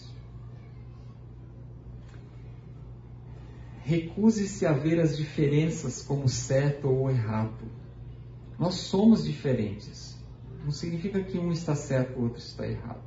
[3.91, 7.81] Recuse-se a ver as diferenças como certo ou errado
[8.61, 10.23] nós somos diferentes.
[10.63, 13.01] Não significa que um está certo, o outro está errado.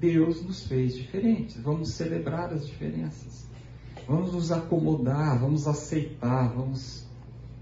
[0.00, 1.56] Deus nos fez diferentes.
[1.62, 3.48] Vamos celebrar as diferenças.
[4.08, 7.06] Vamos nos acomodar, vamos aceitar, vamos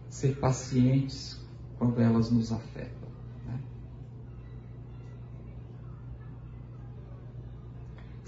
[0.08, 1.38] ser pacientes
[1.78, 3.08] quando elas nos afetam.
[3.46, 3.60] Né?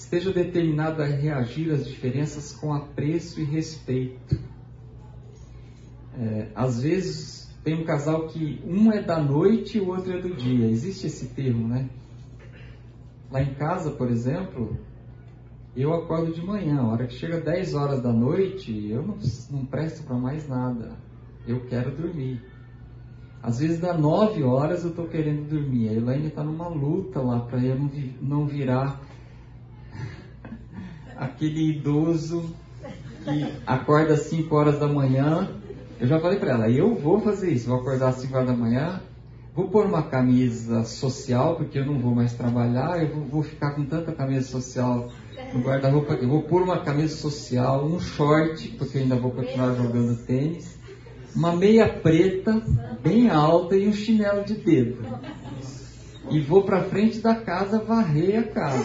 [0.06, 4.38] Esteja determinado a reagir às diferenças com apreço e respeito.
[6.16, 10.22] É, às vezes tem um casal que um é da noite e o outro é
[10.22, 10.68] do dia.
[10.68, 11.90] Existe esse termo, né?
[13.32, 14.78] Lá em casa, por exemplo,
[15.74, 16.82] eu acordo de manhã.
[16.82, 19.18] A hora que chega 10 horas da noite, eu não,
[19.50, 20.92] não presto para mais nada.
[21.48, 22.40] Eu quero dormir.
[23.42, 25.88] Às vezes dá 9 horas eu estou querendo dormir.
[25.88, 27.90] A Elaine está numa luta lá para eu não,
[28.22, 29.04] não virar
[31.18, 32.54] aquele idoso
[33.24, 35.48] que acorda às 5 horas da manhã
[35.98, 38.54] eu já falei para ela, eu vou fazer isso, vou acordar às 5 horas da
[38.54, 39.00] manhã,
[39.54, 43.70] vou pôr uma camisa social, porque eu não vou mais trabalhar, eu vou, vou ficar
[43.70, 45.08] com tanta camisa social
[45.54, 49.74] no guarda-roupa, eu vou pôr uma camisa social, um short, porque eu ainda vou continuar
[49.74, 50.78] jogando tênis,
[51.34, 52.62] uma meia preta,
[53.02, 54.98] bem alta e um chinelo de dedo.
[56.30, 58.84] e vou para frente da casa varrer a casa.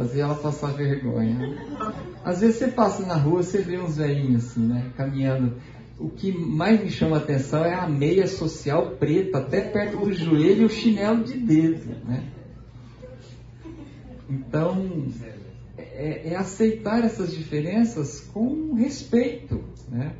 [0.00, 1.58] Fazer ela passar vergonha.
[2.24, 4.90] Às vezes você passa na rua, você vê uns velhinhos assim, né?
[4.96, 5.56] Caminhando.
[5.98, 10.10] O que mais me chama a atenção é a meia social preta, até perto do
[10.10, 12.24] joelho e o chinelo de dedo, né?
[14.30, 15.04] Então,
[15.76, 20.14] é, é aceitar essas diferenças com respeito, né?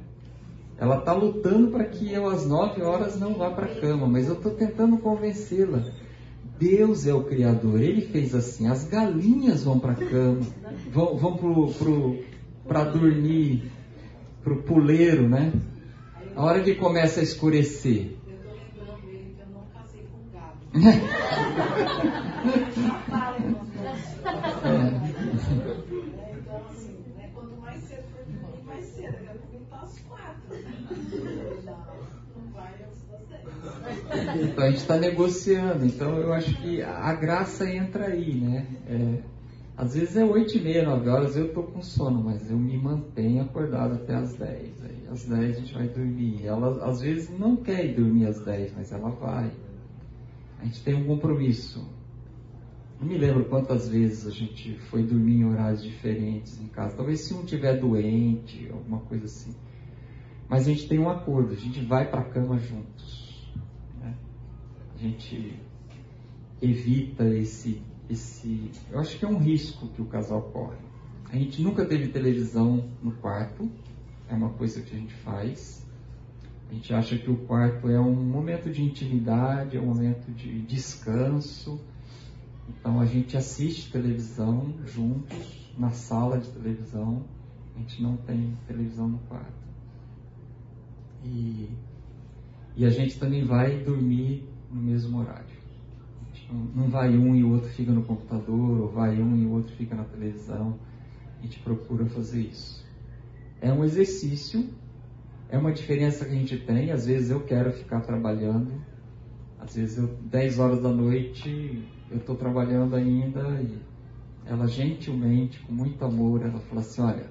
[0.76, 4.28] Ela está lutando para que eu às nove horas não vá para a cama, mas
[4.28, 5.82] eu estou tentando convencê-la.
[6.60, 8.68] Deus é o Criador, Ele fez assim.
[8.68, 10.46] As galinhas vão para a cama,
[10.92, 11.38] vão, vão
[12.68, 13.72] para dormir,
[14.44, 15.54] para o puleiro, né?
[16.36, 18.14] A hora que começa a escurecer.
[18.28, 20.58] Eu tô lembrando ele que eu não casei com gado.
[26.18, 29.06] É, então, assim, né, quanto mais cedo for dormir, mais cedo.
[29.06, 30.58] Eu quero dormir para as quatro.
[31.64, 31.86] Não,
[32.36, 33.99] não vai antes das dez.
[34.42, 35.84] Então a gente está negociando.
[35.86, 38.66] Então eu acho que a graça entra aí, né?
[38.86, 39.22] É,
[39.76, 42.76] às vezes é 8 e meia, 9 horas, eu estou com sono, mas eu me
[42.76, 44.84] mantenho acordado até as 10.
[44.84, 46.44] Aí às 10 a gente vai dormir.
[46.44, 49.50] Ela às vezes não quer ir dormir às 10, mas ela vai.
[50.60, 51.88] A gente tem um compromisso.
[53.00, 56.94] Não me lembro quantas vezes a gente foi dormir em horários diferentes em casa.
[56.94, 59.54] Talvez se um tiver doente, alguma coisa assim.
[60.46, 63.19] Mas a gente tem um acordo, a gente vai para a cama juntos.
[65.00, 65.58] Gente
[66.60, 67.80] evita esse,
[68.10, 68.70] esse.
[68.90, 70.76] Eu acho que é um risco que o casal corre.
[71.32, 73.70] A gente nunca teve televisão no quarto,
[74.28, 75.86] é uma coisa que a gente faz.
[76.68, 80.60] A gente acha que o quarto é um momento de intimidade, é um momento de
[80.62, 81.80] descanso.
[82.68, 87.24] Então a gente assiste televisão juntos, na sala de televisão.
[87.74, 89.60] A gente não tem televisão no quarto.
[91.24, 91.70] E,
[92.76, 95.60] e a gente também vai dormir no mesmo horário.
[96.74, 99.74] Não vai um e o outro fica no computador, ou vai um e o outro
[99.76, 100.78] fica na televisão.
[101.38, 102.84] A gente procura fazer isso.
[103.60, 104.68] É um exercício,
[105.48, 106.90] é uma diferença que a gente tem.
[106.90, 108.72] Às vezes eu quero ficar trabalhando,
[109.58, 113.78] às vezes eu, 10 horas da noite eu estou trabalhando ainda e
[114.44, 117.30] ela gentilmente, com muito amor, ela fala assim, olha,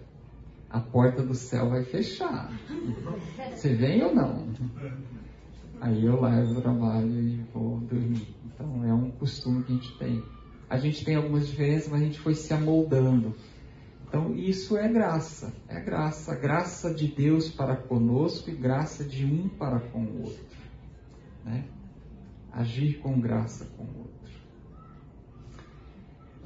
[0.70, 2.50] a porta do céu vai fechar.
[3.52, 4.48] Você vem ou não?
[5.82, 8.28] Aí eu levo o trabalho e vou dormir.
[8.46, 10.24] Então é um costume que a gente tem.
[10.70, 13.36] A gente tem algumas diferenças, mas a gente foi se amoldando.
[14.08, 19.48] Então isso é graça, é graça, graça de Deus para conosco e graça de um
[19.48, 20.44] para com o outro.
[21.46, 21.66] Né?
[22.52, 24.09] Agir com graça com o outro.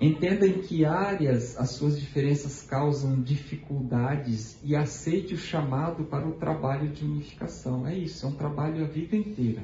[0.03, 6.33] Entenda em que áreas as suas diferenças causam dificuldades e aceite o chamado para o
[6.33, 7.87] trabalho de unificação.
[7.87, 9.63] É isso, é um trabalho a vida inteira.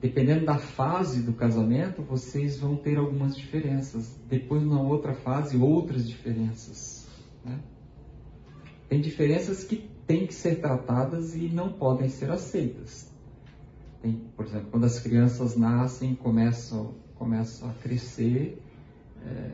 [0.00, 4.18] Dependendo da fase do casamento, vocês vão ter algumas diferenças.
[4.26, 7.06] Depois, na outra fase, outras diferenças.
[7.44, 7.60] Né?
[8.88, 9.76] Tem diferenças que
[10.06, 13.12] têm que ser tratadas e não podem ser aceitas.
[14.00, 18.58] Tem, por exemplo, quando as crianças nascem, começam começam a crescer,
[19.22, 19.50] é,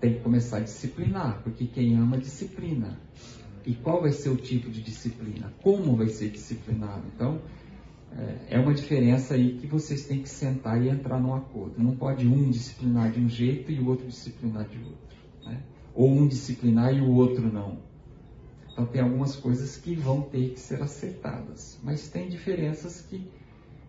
[0.00, 2.96] tem que começar a disciplinar, porque quem ama disciplina.
[3.66, 5.52] E qual vai ser o tipo de disciplina?
[5.62, 7.02] Como vai ser disciplinado?
[7.14, 7.40] Então,
[8.16, 11.74] é, é uma diferença aí que vocês têm que sentar e entrar num acordo.
[11.76, 15.16] Não pode um disciplinar de um jeito e o outro disciplinar de outro.
[15.44, 15.60] Né?
[15.94, 17.78] Ou um disciplinar e o outro não.
[18.72, 21.80] Então, tem algumas coisas que vão ter que ser aceitadas.
[21.82, 23.28] Mas tem diferenças que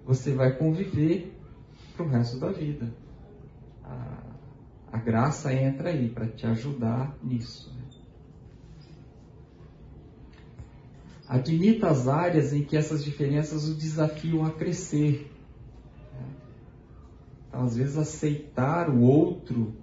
[0.04, 1.32] você vai conviver
[1.96, 3.03] para o resto da vida
[4.92, 7.74] a, graça entra aí para te ajudar nisso.
[7.76, 7.84] Né?
[11.28, 15.32] Admita as áreas em que essas diferenças o desafiam a crescer.
[16.14, 16.28] Né?
[17.48, 19.74] Então, às vezes, aceitar o outro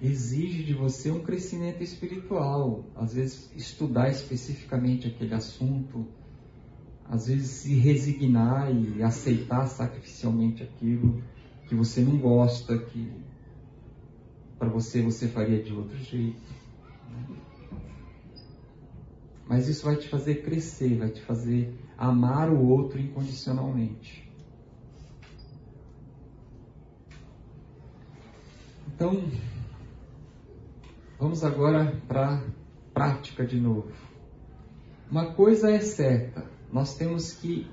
[0.00, 2.84] exige de você um crescimento espiritual.
[2.96, 6.06] Às vezes, estudar especificamente aquele assunto.
[7.04, 11.22] Às vezes, se resignar e aceitar sacrificialmente aquilo
[11.68, 13.12] que você não gosta, que
[14.58, 16.40] para você, você faria de outro jeito.
[19.46, 24.28] Mas isso vai te fazer crescer, vai te fazer amar o outro incondicionalmente.
[28.88, 29.30] Então,
[31.18, 32.42] vamos agora para a
[32.92, 33.92] prática de novo.
[35.10, 37.70] Uma coisa é certa, nós temos que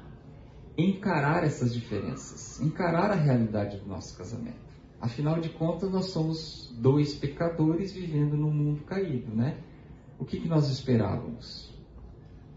[0.78, 4.65] encarar essas diferenças, encarar a realidade do nosso casamento.
[5.00, 9.58] Afinal de contas, nós somos dois pecadores vivendo num mundo caído, né?
[10.18, 11.74] O que, que nós esperávamos?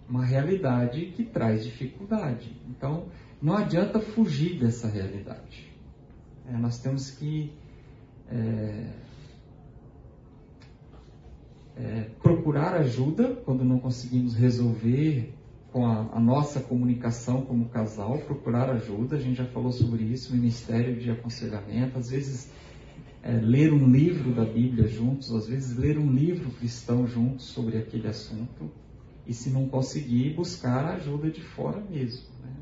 [0.09, 2.57] Uma realidade que traz dificuldade.
[2.68, 3.09] Então,
[3.43, 5.70] não adianta fugir dessa realidade.
[6.47, 7.53] É, nós temos que
[8.30, 8.91] é,
[11.76, 15.34] é, procurar ajuda quando não conseguimos resolver
[15.73, 19.16] com a, a, nossa comunicação como casal, procurar ajuda.
[19.16, 21.99] A gente já falou sobre isso, ministério de aconselhamento.
[21.99, 22.51] Às vezes,
[23.23, 27.79] é, ler um livro da Bíblia juntos, às vezes, ler um livro cristão juntos sobre
[27.79, 28.71] aquele assunto.
[29.27, 32.27] E se não conseguir, buscar ajuda de fora mesmo.
[32.43, 32.57] Né?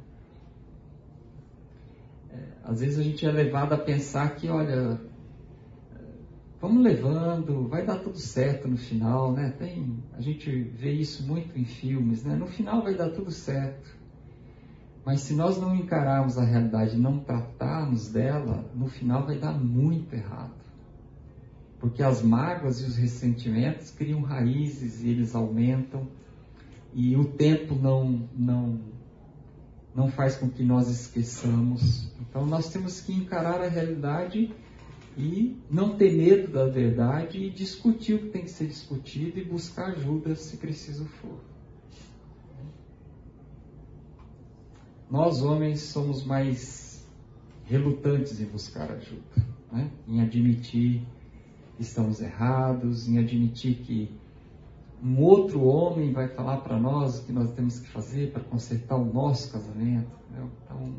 [2.32, 5.00] É, às vezes a gente é levado a pensar que, olha,
[6.60, 9.54] vamos levando, vai dar tudo certo no final, né?
[9.58, 12.34] Tem, a gente vê isso muito em filmes, né?
[12.34, 13.96] No final vai dar tudo certo.
[15.04, 20.12] Mas se nós não encararmos a realidade não tratarmos dela, no final vai dar muito
[20.14, 20.54] errado.
[21.78, 26.08] Porque as mágoas e os ressentimentos criam raízes e eles aumentam
[26.92, 28.80] e o tempo não não
[29.94, 32.10] não faz com que nós esqueçamos.
[32.20, 34.52] Então nós temos que encarar a realidade
[35.16, 39.44] e não ter medo da verdade e discutir o que tem que ser discutido e
[39.44, 41.40] buscar ajuda se preciso for.
[45.10, 47.02] Nós homens somos mais
[47.64, 49.90] relutantes em buscar ajuda, né?
[50.06, 51.02] em admitir
[51.76, 54.10] que estamos errados, em admitir que
[55.02, 58.96] um outro homem vai falar para nós o que nós temos que fazer para consertar
[58.96, 60.10] o nosso casamento.
[60.30, 60.46] Né?
[60.64, 60.94] Então,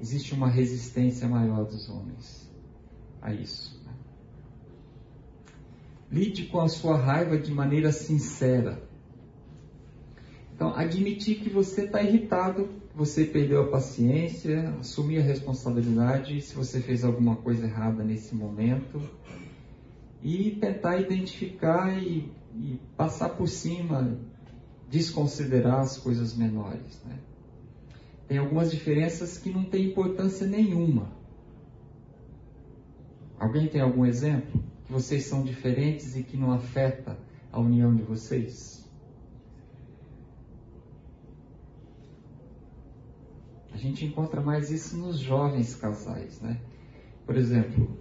[0.00, 2.41] existe uma resistência maior dos homens
[3.22, 3.80] a isso.
[3.86, 3.92] Né?
[6.10, 8.82] Lide com a sua raiva de maneira sincera.
[10.54, 16.80] Então, admitir que você está irritado, você perdeu a paciência, assumir a responsabilidade se você
[16.80, 19.00] fez alguma coisa errada nesse momento
[20.22, 24.18] e tentar identificar e, e passar por cima,
[24.90, 27.00] desconsiderar as coisas menores.
[27.06, 27.18] Né?
[28.28, 31.21] Tem algumas diferenças que não têm importância nenhuma
[33.42, 34.62] Alguém tem algum exemplo?
[34.84, 37.18] Que vocês são diferentes e que não afeta
[37.50, 38.88] a união de vocês?
[43.72, 46.60] A gente encontra mais isso nos jovens casais, né?
[47.26, 47.98] Por exemplo,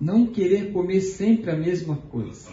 [0.00, 2.50] não querer comer sempre a mesma coisa.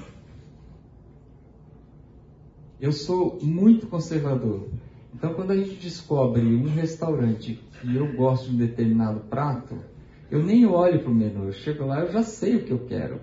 [2.79, 4.69] Eu sou muito conservador.
[5.15, 9.92] Então, quando a gente descobre um restaurante e eu gosto de um determinado prato,
[10.33, 12.79] eu nem olho para o menu, eu chego lá, eu já sei o que eu
[12.79, 13.19] quero.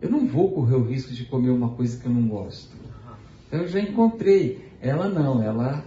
[0.00, 2.74] Eu não vou correr o risco de comer uma coisa que eu não gosto.
[3.46, 4.64] Então eu já encontrei.
[4.80, 5.84] Ela não, ela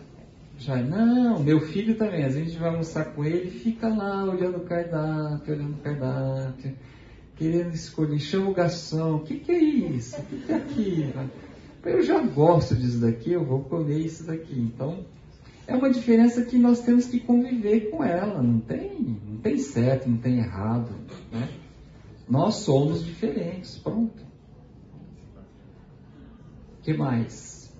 [0.59, 4.65] já, não, meu filho também, a gente vai almoçar com ele, fica lá olhando o
[4.65, 6.75] cardápio, olhando o cardápio,
[7.35, 10.21] querendo escolher, chama o garçom, o que, que é isso?
[10.21, 11.31] O que, que é aquilo?
[11.85, 14.59] Eu já gosto disso daqui, eu vou comer isso daqui.
[14.59, 14.99] Então,
[15.65, 20.09] é uma diferença que nós temos que conviver com ela, não tem, não tem certo,
[20.09, 20.89] não tem errado.
[21.31, 21.47] Né?
[22.27, 24.25] Nós somos diferentes, pronto.
[26.81, 27.71] Que mais?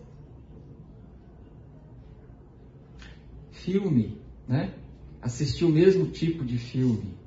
[3.49, 4.76] Filme, né?
[5.20, 7.18] Assistir o mesmo tipo de filme.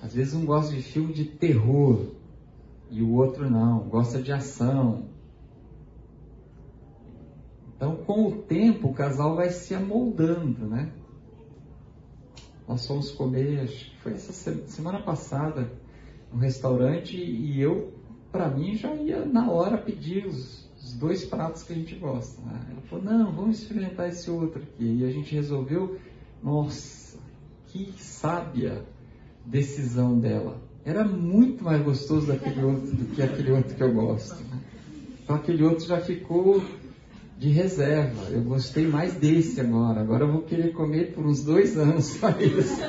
[0.00, 2.12] Às vezes um gosta de filme de terror
[2.88, 5.08] e o outro não, gosta de ação.
[7.74, 10.92] Então, com o tempo, o casal vai se amoldando, né?
[12.68, 13.68] Nós fomos comer,
[14.02, 14.32] foi essa
[14.66, 15.70] semana passada,
[16.32, 17.92] no restaurante e eu,
[18.32, 22.40] para mim, já ia na hora pedir os, os dois pratos que a gente gosta.
[22.42, 22.60] Né?
[22.72, 24.98] Ela falou, não, vamos experimentar esse outro aqui.
[24.98, 25.98] E a gente resolveu,
[26.42, 27.18] nossa,
[27.68, 28.84] que sábia
[29.44, 30.60] decisão dela.
[30.84, 34.42] Era muito mais gostoso daquele outro do que aquele outro que eu gosto.
[34.44, 34.60] Né?
[35.22, 36.62] Então aquele outro já ficou
[37.38, 38.30] de reserva.
[38.30, 40.00] Eu gostei mais desse agora.
[40.00, 42.80] Agora eu vou querer comer por uns dois anos só isso.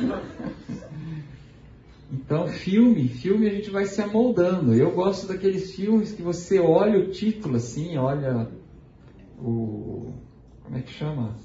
[2.11, 4.73] Então, filme, filme a gente vai se amoldando.
[4.73, 8.49] Eu gosto daqueles filmes que você olha o título assim, olha
[9.39, 10.13] o.
[10.63, 11.35] Como é que chama?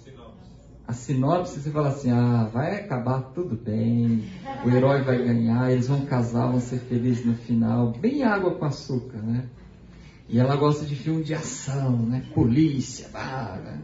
[0.87, 4.25] A sinopse, você fala assim: ah, vai acabar tudo bem,
[4.65, 7.93] o herói vai ganhar, eles vão casar, vão ser felizes no final.
[7.93, 9.49] Bem água com açúcar, né?
[10.29, 12.25] E ela gosta de filme de ação, né?
[12.35, 13.83] Polícia, bah, né?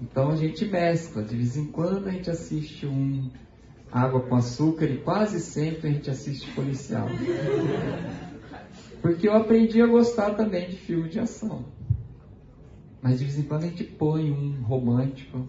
[0.00, 1.22] Então a gente mescla.
[1.22, 3.30] De vez em quando a gente assiste um
[3.92, 7.08] Água com Açúcar e quase sempre a gente assiste policial.
[9.02, 11.64] Porque eu aprendi a gostar também de filme de ação.
[13.02, 15.46] Mas de vez em quando a gente põe um romântico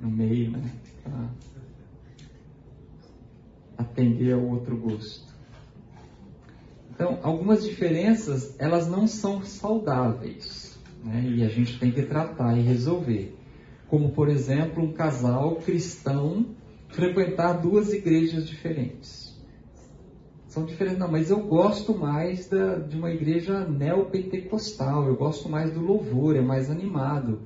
[0.00, 0.70] no meio, né?
[1.02, 1.30] Pra
[3.78, 5.33] atender ao outro gosto.
[6.94, 11.24] Então, algumas diferenças, elas não são saudáveis, né?
[11.26, 13.36] e a gente tem que tratar e resolver.
[13.88, 16.46] como por exemplo um casal cristão
[16.88, 19.34] frequentar duas igrejas diferentes.
[20.46, 25.72] São diferentes, não, mas eu gosto mais da, de uma igreja neopentecostal, eu gosto mais
[25.72, 27.42] do louvor, é mais animado.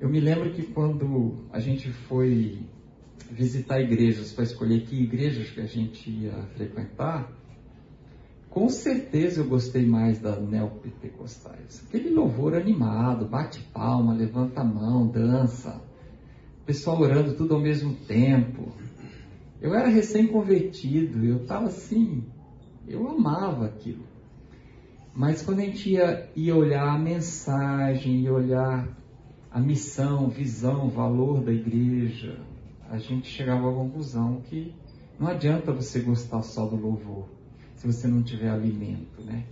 [0.00, 2.58] Eu me lembro que quando a gente foi
[3.30, 7.30] visitar igrejas para escolher que igrejas que a gente ia frequentar,
[8.52, 11.82] com certeza eu gostei mais da neopentecostais.
[11.88, 15.80] Aquele louvor animado, bate palma, levanta a mão, dança,
[16.66, 18.70] pessoal orando tudo ao mesmo tempo.
[19.58, 22.24] Eu era recém-convertido, eu estava assim,
[22.86, 24.04] eu amava aquilo.
[25.14, 28.86] Mas quando a gente ia, ia olhar a mensagem, ia olhar
[29.50, 32.38] a missão, visão, valor da igreja,
[32.90, 34.74] a gente chegava à conclusão que
[35.18, 37.41] não adianta você gostar só do louvor
[37.76, 39.44] se você não tiver alimento, né?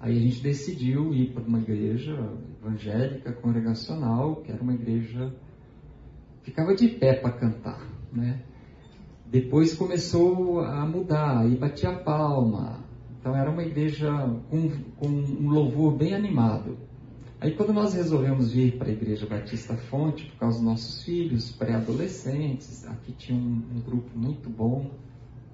[0.00, 2.16] Aí a gente decidiu ir para uma igreja
[2.60, 5.32] evangélica, congregacional, que era uma igreja
[6.42, 8.42] ficava de pé para cantar, né?
[9.26, 12.82] Depois começou a mudar, aí batia palma.
[13.20, 14.10] Então era uma igreja
[14.48, 16.76] com, com um louvor bem animado.
[17.40, 21.52] Aí quando nós resolvemos vir para a Igreja Batista Fonte, por causa dos nossos filhos,
[21.52, 24.90] pré-adolescentes, aqui tinha um, um grupo muito bom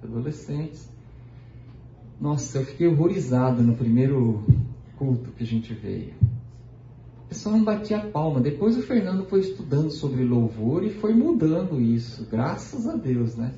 [0.01, 0.89] de adolescentes,
[2.19, 4.43] nossa, eu fiquei horrorizado no primeiro
[4.97, 6.13] culto que a gente veio.
[7.25, 8.39] O pessoal não batia palma.
[8.39, 13.53] Depois o Fernando foi estudando sobre louvor e foi mudando isso, graças a Deus, né?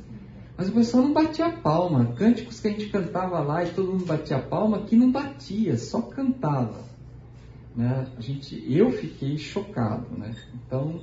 [0.57, 2.13] Mas o pessoal não batia palma.
[2.17, 6.01] Cânticos que a gente cantava lá e todo mundo batia palma, aqui não batia, só
[6.01, 6.83] cantava.
[7.73, 8.07] Né?
[8.17, 10.35] A gente, eu fiquei chocado, né?
[10.53, 10.99] Então,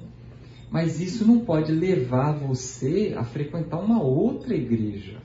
[0.71, 5.23] mas isso não pode levar você a frequentar uma outra igreja.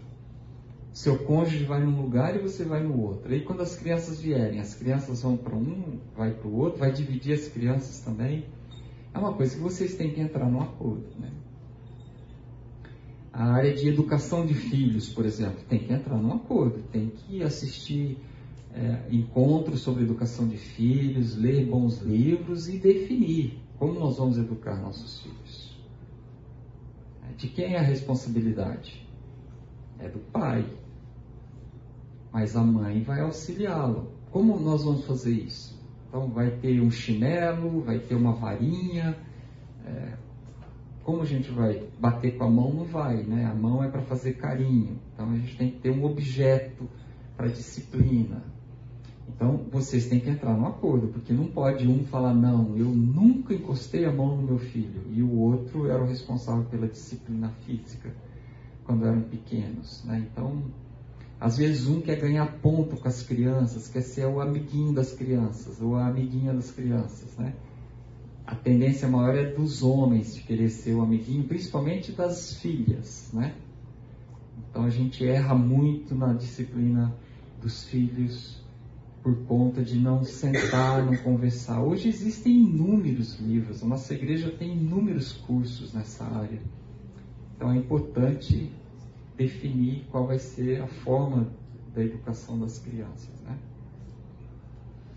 [0.93, 3.31] Seu cônjuge vai num lugar e você vai no outro.
[3.31, 6.91] Aí quando as crianças vierem, as crianças vão para um, vai para o outro, vai
[6.91, 8.45] dividir as crianças também.
[9.13, 11.05] É uma coisa que vocês têm que entrar num acordo.
[11.17, 11.31] Né?
[13.31, 17.41] A área de educação de filhos, por exemplo, tem que entrar num acordo, tem que
[17.41, 18.17] assistir
[18.73, 24.75] é, encontros sobre educação de filhos, ler bons livros e definir como nós vamos educar
[24.75, 25.71] nossos filhos.
[27.37, 29.07] De quem é a responsabilidade?
[29.97, 30.65] É do pai
[32.31, 34.11] mas a mãe vai auxiliá-lo.
[34.31, 35.79] Como nós vamos fazer isso?
[36.07, 39.17] Então, vai ter um chinelo, vai ter uma varinha.
[39.85, 40.13] É,
[41.03, 42.73] como a gente vai bater com a mão?
[42.73, 43.45] Não vai, né?
[43.45, 44.99] A mão é para fazer carinho.
[45.13, 46.87] Então, a gente tem que ter um objeto
[47.35, 48.43] para disciplina.
[49.27, 53.53] Então, vocês têm que entrar no acordo, porque não pode um falar, não, eu nunca
[53.53, 58.13] encostei a mão no meu filho, e o outro era o responsável pela disciplina física,
[58.83, 60.03] quando eram pequenos.
[60.05, 60.27] Né?
[60.31, 60.61] Então,
[61.41, 65.81] às vezes um quer ganhar ponto com as crianças, quer ser o amiguinho das crianças,
[65.81, 67.55] ou a amiguinha das crianças, né?
[68.45, 73.55] A tendência maior é dos homens de querer ser o amiguinho, principalmente das filhas, né?
[74.69, 77.11] Então a gente erra muito na disciplina
[77.59, 78.61] dos filhos
[79.23, 81.81] por conta de não sentar, não conversar.
[81.81, 86.61] Hoje existem inúmeros livros, a nossa igreja tem inúmeros cursos nessa área.
[87.55, 88.71] Então é importante
[89.37, 91.47] definir qual vai ser a forma
[91.93, 93.41] da educação das crianças.
[93.41, 93.57] Né?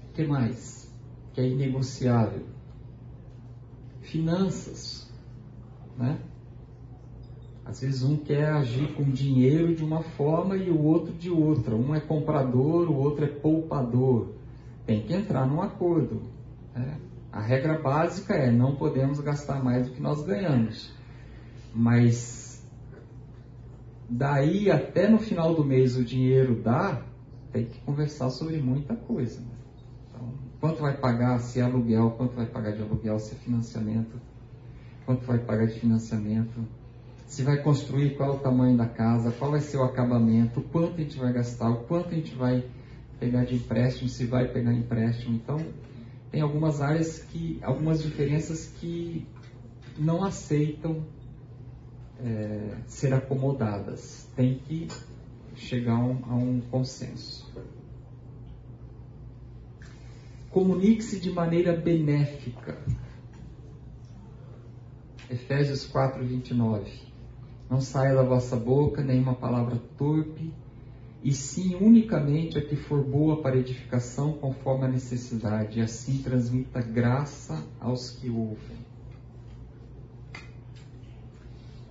[0.08, 0.92] O que mais?
[1.32, 2.44] Que é inegociável.
[4.00, 5.10] Finanças.
[5.96, 6.18] Né?
[7.64, 11.74] Às vezes um quer agir com dinheiro de uma forma e o outro de outra.
[11.74, 14.34] Um é comprador, o outro é poupador.
[14.84, 16.20] Tem que entrar num acordo.
[16.74, 16.98] Né?
[17.32, 20.92] A regra básica é não podemos gastar mais do que nós ganhamos.
[21.74, 22.43] Mas
[24.08, 27.02] daí até no final do mês o dinheiro dá,
[27.52, 29.40] tem que conversar sobre muita coisa.
[29.40, 29.46] Né?
[30.10, 34.20] Então, quanto vai pagar se é aluguel, quanto vai pagar de aluguel, se é financiamento,
[35.06, 36.66] quanto vai pagar de financiamento,
[37.26, 40.94] se vai construir, qual é o tamanho da casa, qual vai ser o acabamento, quanto
[40.94, 42.64] a gente vai gastar, o quanto a gente vai
[43.18, 45.34] pegar de empréstimo, se vai pegar empréstimo.
[45.34, 45.58] Então,
[46.30, 49.26] tem algumas áreas que, algumas diferenças que
[49.98, 51.04] não aceitam
[52.24, 54.88] é, ser acomodadas, tem que
[55.54, 57.52] chegar a um, a um consenso.
[60.50, 62.78] Comunique-se de maneira benéfica.
[65.28, 66.90] Efésios 4, 29.
[67.68, 70.52] Não saia da vossa boca nenhuma palavra torpe,
[71.22, 76.80] e sim unicamente a que for boa para edificação conforme a necessidade, e assim transmita
[76.80, 78.83] graça aos que ouvem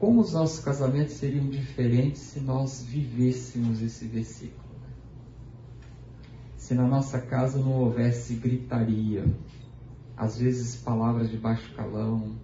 [0.04, 4.62] como os nossos casamentos seriam diferentes se nós vivêssemos esse versículo.
[6.58, 9.24] Se na nossa casa não houvesse gritaria,
[10.18, 12.36] às vezes palavras de baixo calão,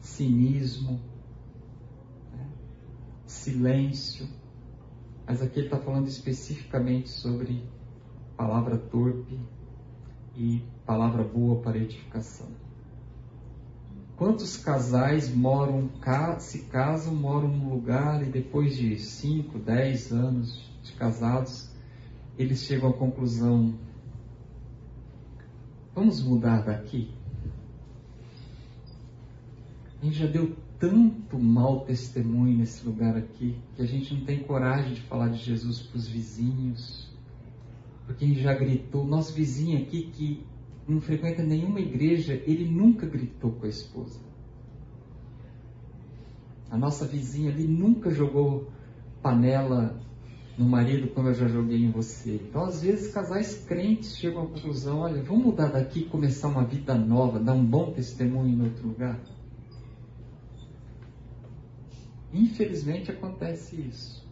[0.00, 1.00] cinismo,
[2.32, 2.50] né?
[3.24, 4.26] silêncio.
[5.24, 7.62] Mas aqui ele está falando especificamente sobre
[8.36, 9.38] palavra torpe
[10.34, 12.61] e palavra boa para edificação.
[14.22, 15.90] Quantos casais moram,
[16.38, 21.68] se casam, moram num lugar e depois de 5, 10 anos de casados,
[22.38, 23.74] eles chegam à conclusão:
[25.92, 27.10] vamos mudar daqui?
[30.00, 34.38] A gente já deu tanto mau testemunho nesse lugar aqui que a gente não tem
[34.44, 37.10] coragem de falar de Jesus para os vizinhos,
[38.06, 39.04] porque a gente já gritou.
[39.04, 40.46] Nosso vizinho aqui que
[40.86, 44.18] não frequenta nenhuma igreja, ele nunca gritou com a esposa.
[46.70, 48.70] A nossa vizinha ali nunca jogou
[49.22, 50.00] panela
[50.56, 52.34] no marido como eu já joguei em você.
[52.34, 56.64] Então, às vezes, casais crentes chegam à conclusão: olha, vamos mudar daqui e começar uma
[56.64, 59.20] vida nova, dar um bom testemunho em outro lugar.
[62.32, 64.26] Infelizmente acontece isso.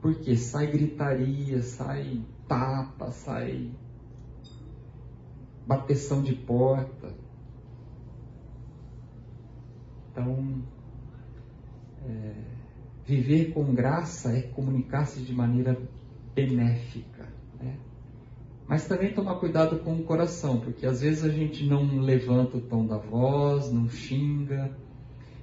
[0.00, 3.70] Porque sai gritaria, sai tapa, sai
[5.66, 7.12] bateção de porta.
[10.12, 10.62] Então,
[12.06, 12.34] é,
[13.04, 15.78] viver com graça é comunicar-se de maneira
[16.34, 17.28] benéfica.
[17.60, 17.76] Né?
[18.68, 22.60] Mas também tomar cuidado com o coração, porque às vezes a gente não levanta o
[22.60, 24.76] tom da voz, não xinga,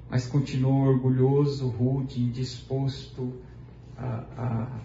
[0.09, 3.33] mas continua orgulhoso, rude, indisposto
[3.97, 4.79] a, a,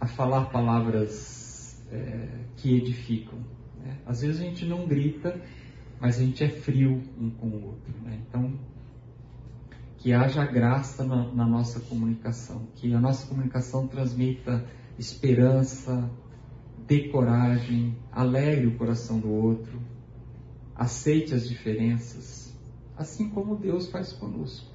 [0.00, 3.38] a falar palavras é, que edificam.
[3.84, 3.98] Né?
[4.06, 5.40] Às vezes a gente não grita,
[6.00, 7.94] mas a gente é frio um com o outro.
[8.02, 8.20] Né?
[8.26, 8.58] Então,
[9.98, 14.64] que haja graça na, na, nossa comunicação, que a nossa comunicação transmita
[14.98, 16.10] esperança,
[16.86, 19.80] dê coragem, alegre o coração do outro,
[20.74, 22.54] aceite as diferenças,
[22.96, 24.72] assim como Deus faz conosco.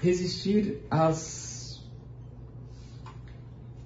[0.00, 1.51] Resistir às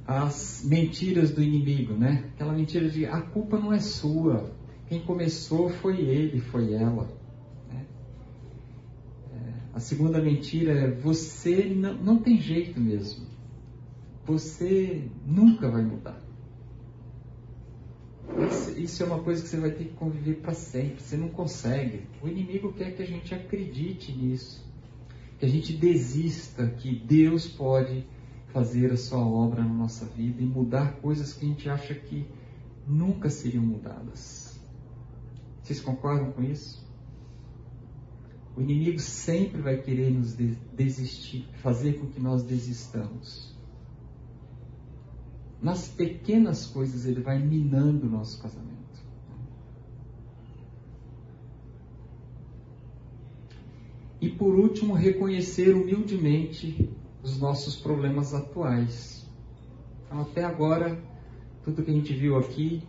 [0.06, 2.30] as mentiras do inimigo, né?
[2.34, 4.52] Aquela mentira de a culpa não é sua,
[4.88, 7.08] quem começou foi ele, foi ela.
[7.68, 7.84] Né?
[9.34, 13.26] É, a segunda mentira é você não, não tem jeito mesmo,
[14.24, 16.24] você nunca vai mudar.
[18.48, 21.00] Isso, isso é uma coisa que você vai ter que conviver para sempre.
[21.02, 22.02] Você não consegue.
[22.22, 24.64] O inimigo quer que a gente acredite nisso,
[25.38, 28.04] que a gente desista que Deus pode
[28.56, 32.26] fazer a sua obra na nossa vida e mudar coisas que a gente acha que
[32.88, 34.58] nunca seriam mudadas.
[35.62, 36.82] Vocês concordam com isso?
[38.56, 40.34] O inimigo sempre vai querer nos
[40.72, 43.54] desistir, fazer com que nós desistamos.
[45.60, 49.04] Nas pequenas coisas ele vai minando o nosso casamento.
[54.18, 56.95] E por último, reconhecer humildemente
[57.26, 59.28] os nossos problemas atuais.
[60.04, 60.96] Então, até agora,
[61.64, 62.86] tudo que a gente viu aqui,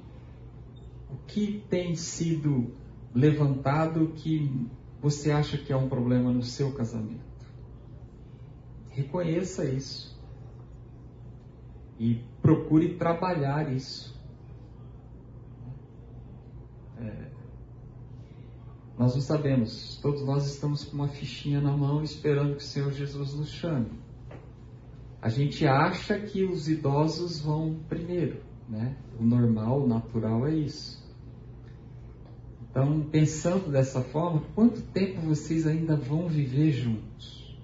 [1.09, 2.71] o que tem sido
[3.15, 4.69] levantado que
[5.01, 7.25] você acha que é um problema no seu casamento?
[8.91, 10.15] Reconheça isso
[11.99, 14.15] e procure trabalhar isso.
[16.99, 17.31] É,
[18.99, 22.91] nós não sabemos, todos nós estamos com uma fichinha na mão esperando que o Senhor
[22.91, 24.06] Jesus nos chame.
[25.21, 28.95] A gente acha que os idosos vão primeiro, né?
[29.19, 31.05] O normal, o natural é isso.
[32.69, 37.57] Então, pensando dessa forma, quanto tempo vocês ainda vão viver juntos?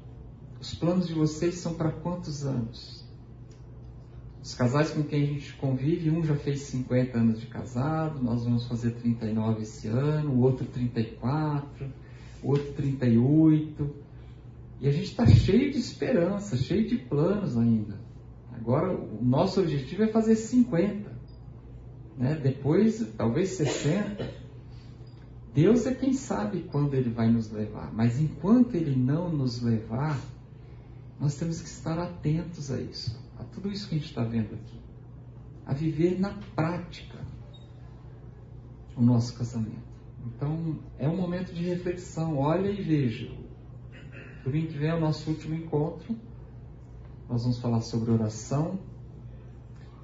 [0.59, 3.03] Os planos de vocês são para quantos anos?
[4.41, 8.43] Os casais com quem a gente convive, um já fez 50 anos de casado, nós
[8.43, 11.91] vamos fazer 39 esse ano, o outro 34,
[12.41, 14.02] o outro 38.
[14.80, 17.99] E a gente está cheio de esperança, cheio de planos ainda.
[18.53, 21.11] Agora, o nosso objetivo é fazer 50.
[22.17, 22.36] Né?
[22.36, 24.43] Depois, talvez 60.
[25.53, 27.93] Deus é quem sabe quando Ele vai nos levar.
[27.93, 30.19] Mas enquanto Ele não nos levar,
[31.19, 33.17] nós temos que estar atentos a isso.
[33.39, 34.80] A tudo isso que a gente está vendo aqui.
[35.65, 37.19] A viver na prática
[38.95, 39.93] o nosso casamento.
[40.26, 42.38] Então, é um momento de reflexão.
[42.38, 43.42] Olha e veja
[44.43, 46.15] Domingo que vem é o nosso último encontro.
[47.29, 48.79] Nós vamos falar sobre oração.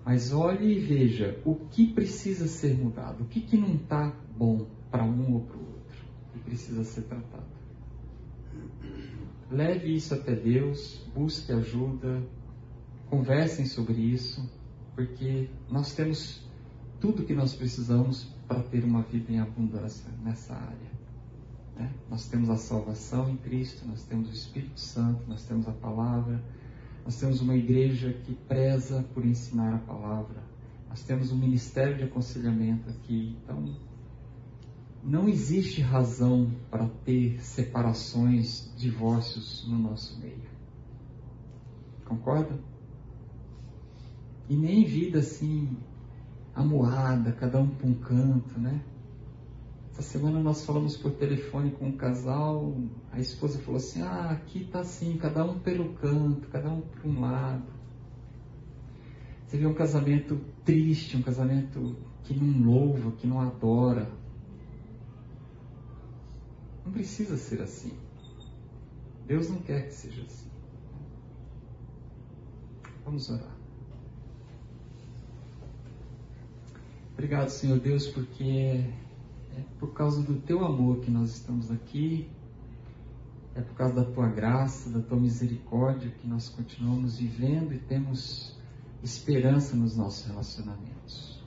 [0.05, 4.65] Mas olhe e veja o que precisa ser mudado, o que, que não está bom
[4.89, 7.45] para um ou para o outro e precisa ser tratado.
[9.51, 12.23] Leve isso até Deus, busque ajuda,
[13.09, 14.49] conversem sobre isso,
[14.95, 16.43] porque nós temos
[16.99, 20.98] tudo que nós precisamos para ter uma vida em abundância nessa área.
[21.79, 21.89] Né?
[22.09, 26.43] Nós temos a salvação em Cristo, nós temos o Espírito Santo, nós temos a palavra,
[27.05, 30.43] nós temos uma igreja que preza por ensinar a palavra,
[30.89, 33.37] nós temos um ministério de aconselhamento aqui.
[33.41, 33.73] Então,
[35.01, 40.49] não existe razão para ter separações, divórcios no nosso meio.
[42.03, 42.59] Concorda?
[44.49, 45.77] E nem vida assim,
[46.53, 48.81] amuada, cada um para um canto, né?
[49.99, 52.73] Essa semana nós falamos por telefone com um casal,
[53.11, 57.05] a esposa falou assim: ah, aqui tá assim, cada um pelo canto, cada um para
[57.05, 57.67] um lado.
[59.45, 64.09] Você vê um casamento triste, um casamento que não louva, que não adora.
[66.85, 67.91] Não precisa ser assim.
[69.27, 70.49] Deus não quer que seja assim.
[73.03, 73.57] Vamos orar.
[77.11, 78.85] Obrigado, Senhor Deus, porque
[79.59, 82.29] é por causa do teu amor que nós estamos aqui,
[83.53, 88.57] é por causa da tua graça, da tua misericórdia que nós continuamos vivendo e temos
[89.03, 91.43] esperança nos nossos relacionamentos.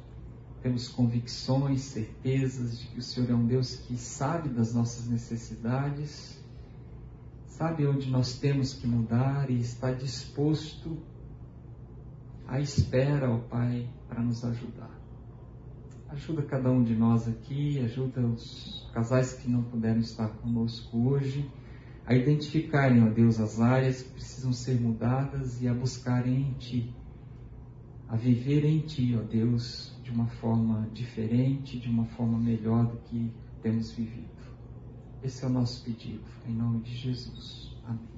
[0.61, 6.39] Temos convicções, certezas de que o Senhor é um Deus que sabe das nossas necessidades,
[7.47, 10.99] sabe onde nós temos que mudar e está disposto
[12.47, 15.02] à espera, ó Pai, para nos ajudar.
[16.13, 21.51] Ajuda cada um de nós aqui, ajuda os casais que não puderam estar conosco hoje
[22.05, 26.95] a identificarem, ó Deus, as áreas que precisam ser mudadas e a buscarem em Ti,
[28.09, 32.99] a viver em Ti, ó Deus, de uma forma diferente, de uma forma melhor do
[32.99, 33.33] que
[33.63, 34.29] temos vivido.
[35.23, 37.75] Esse é o nosso pedido, em nome de Jesus.
[37.87, 38.12] Amém.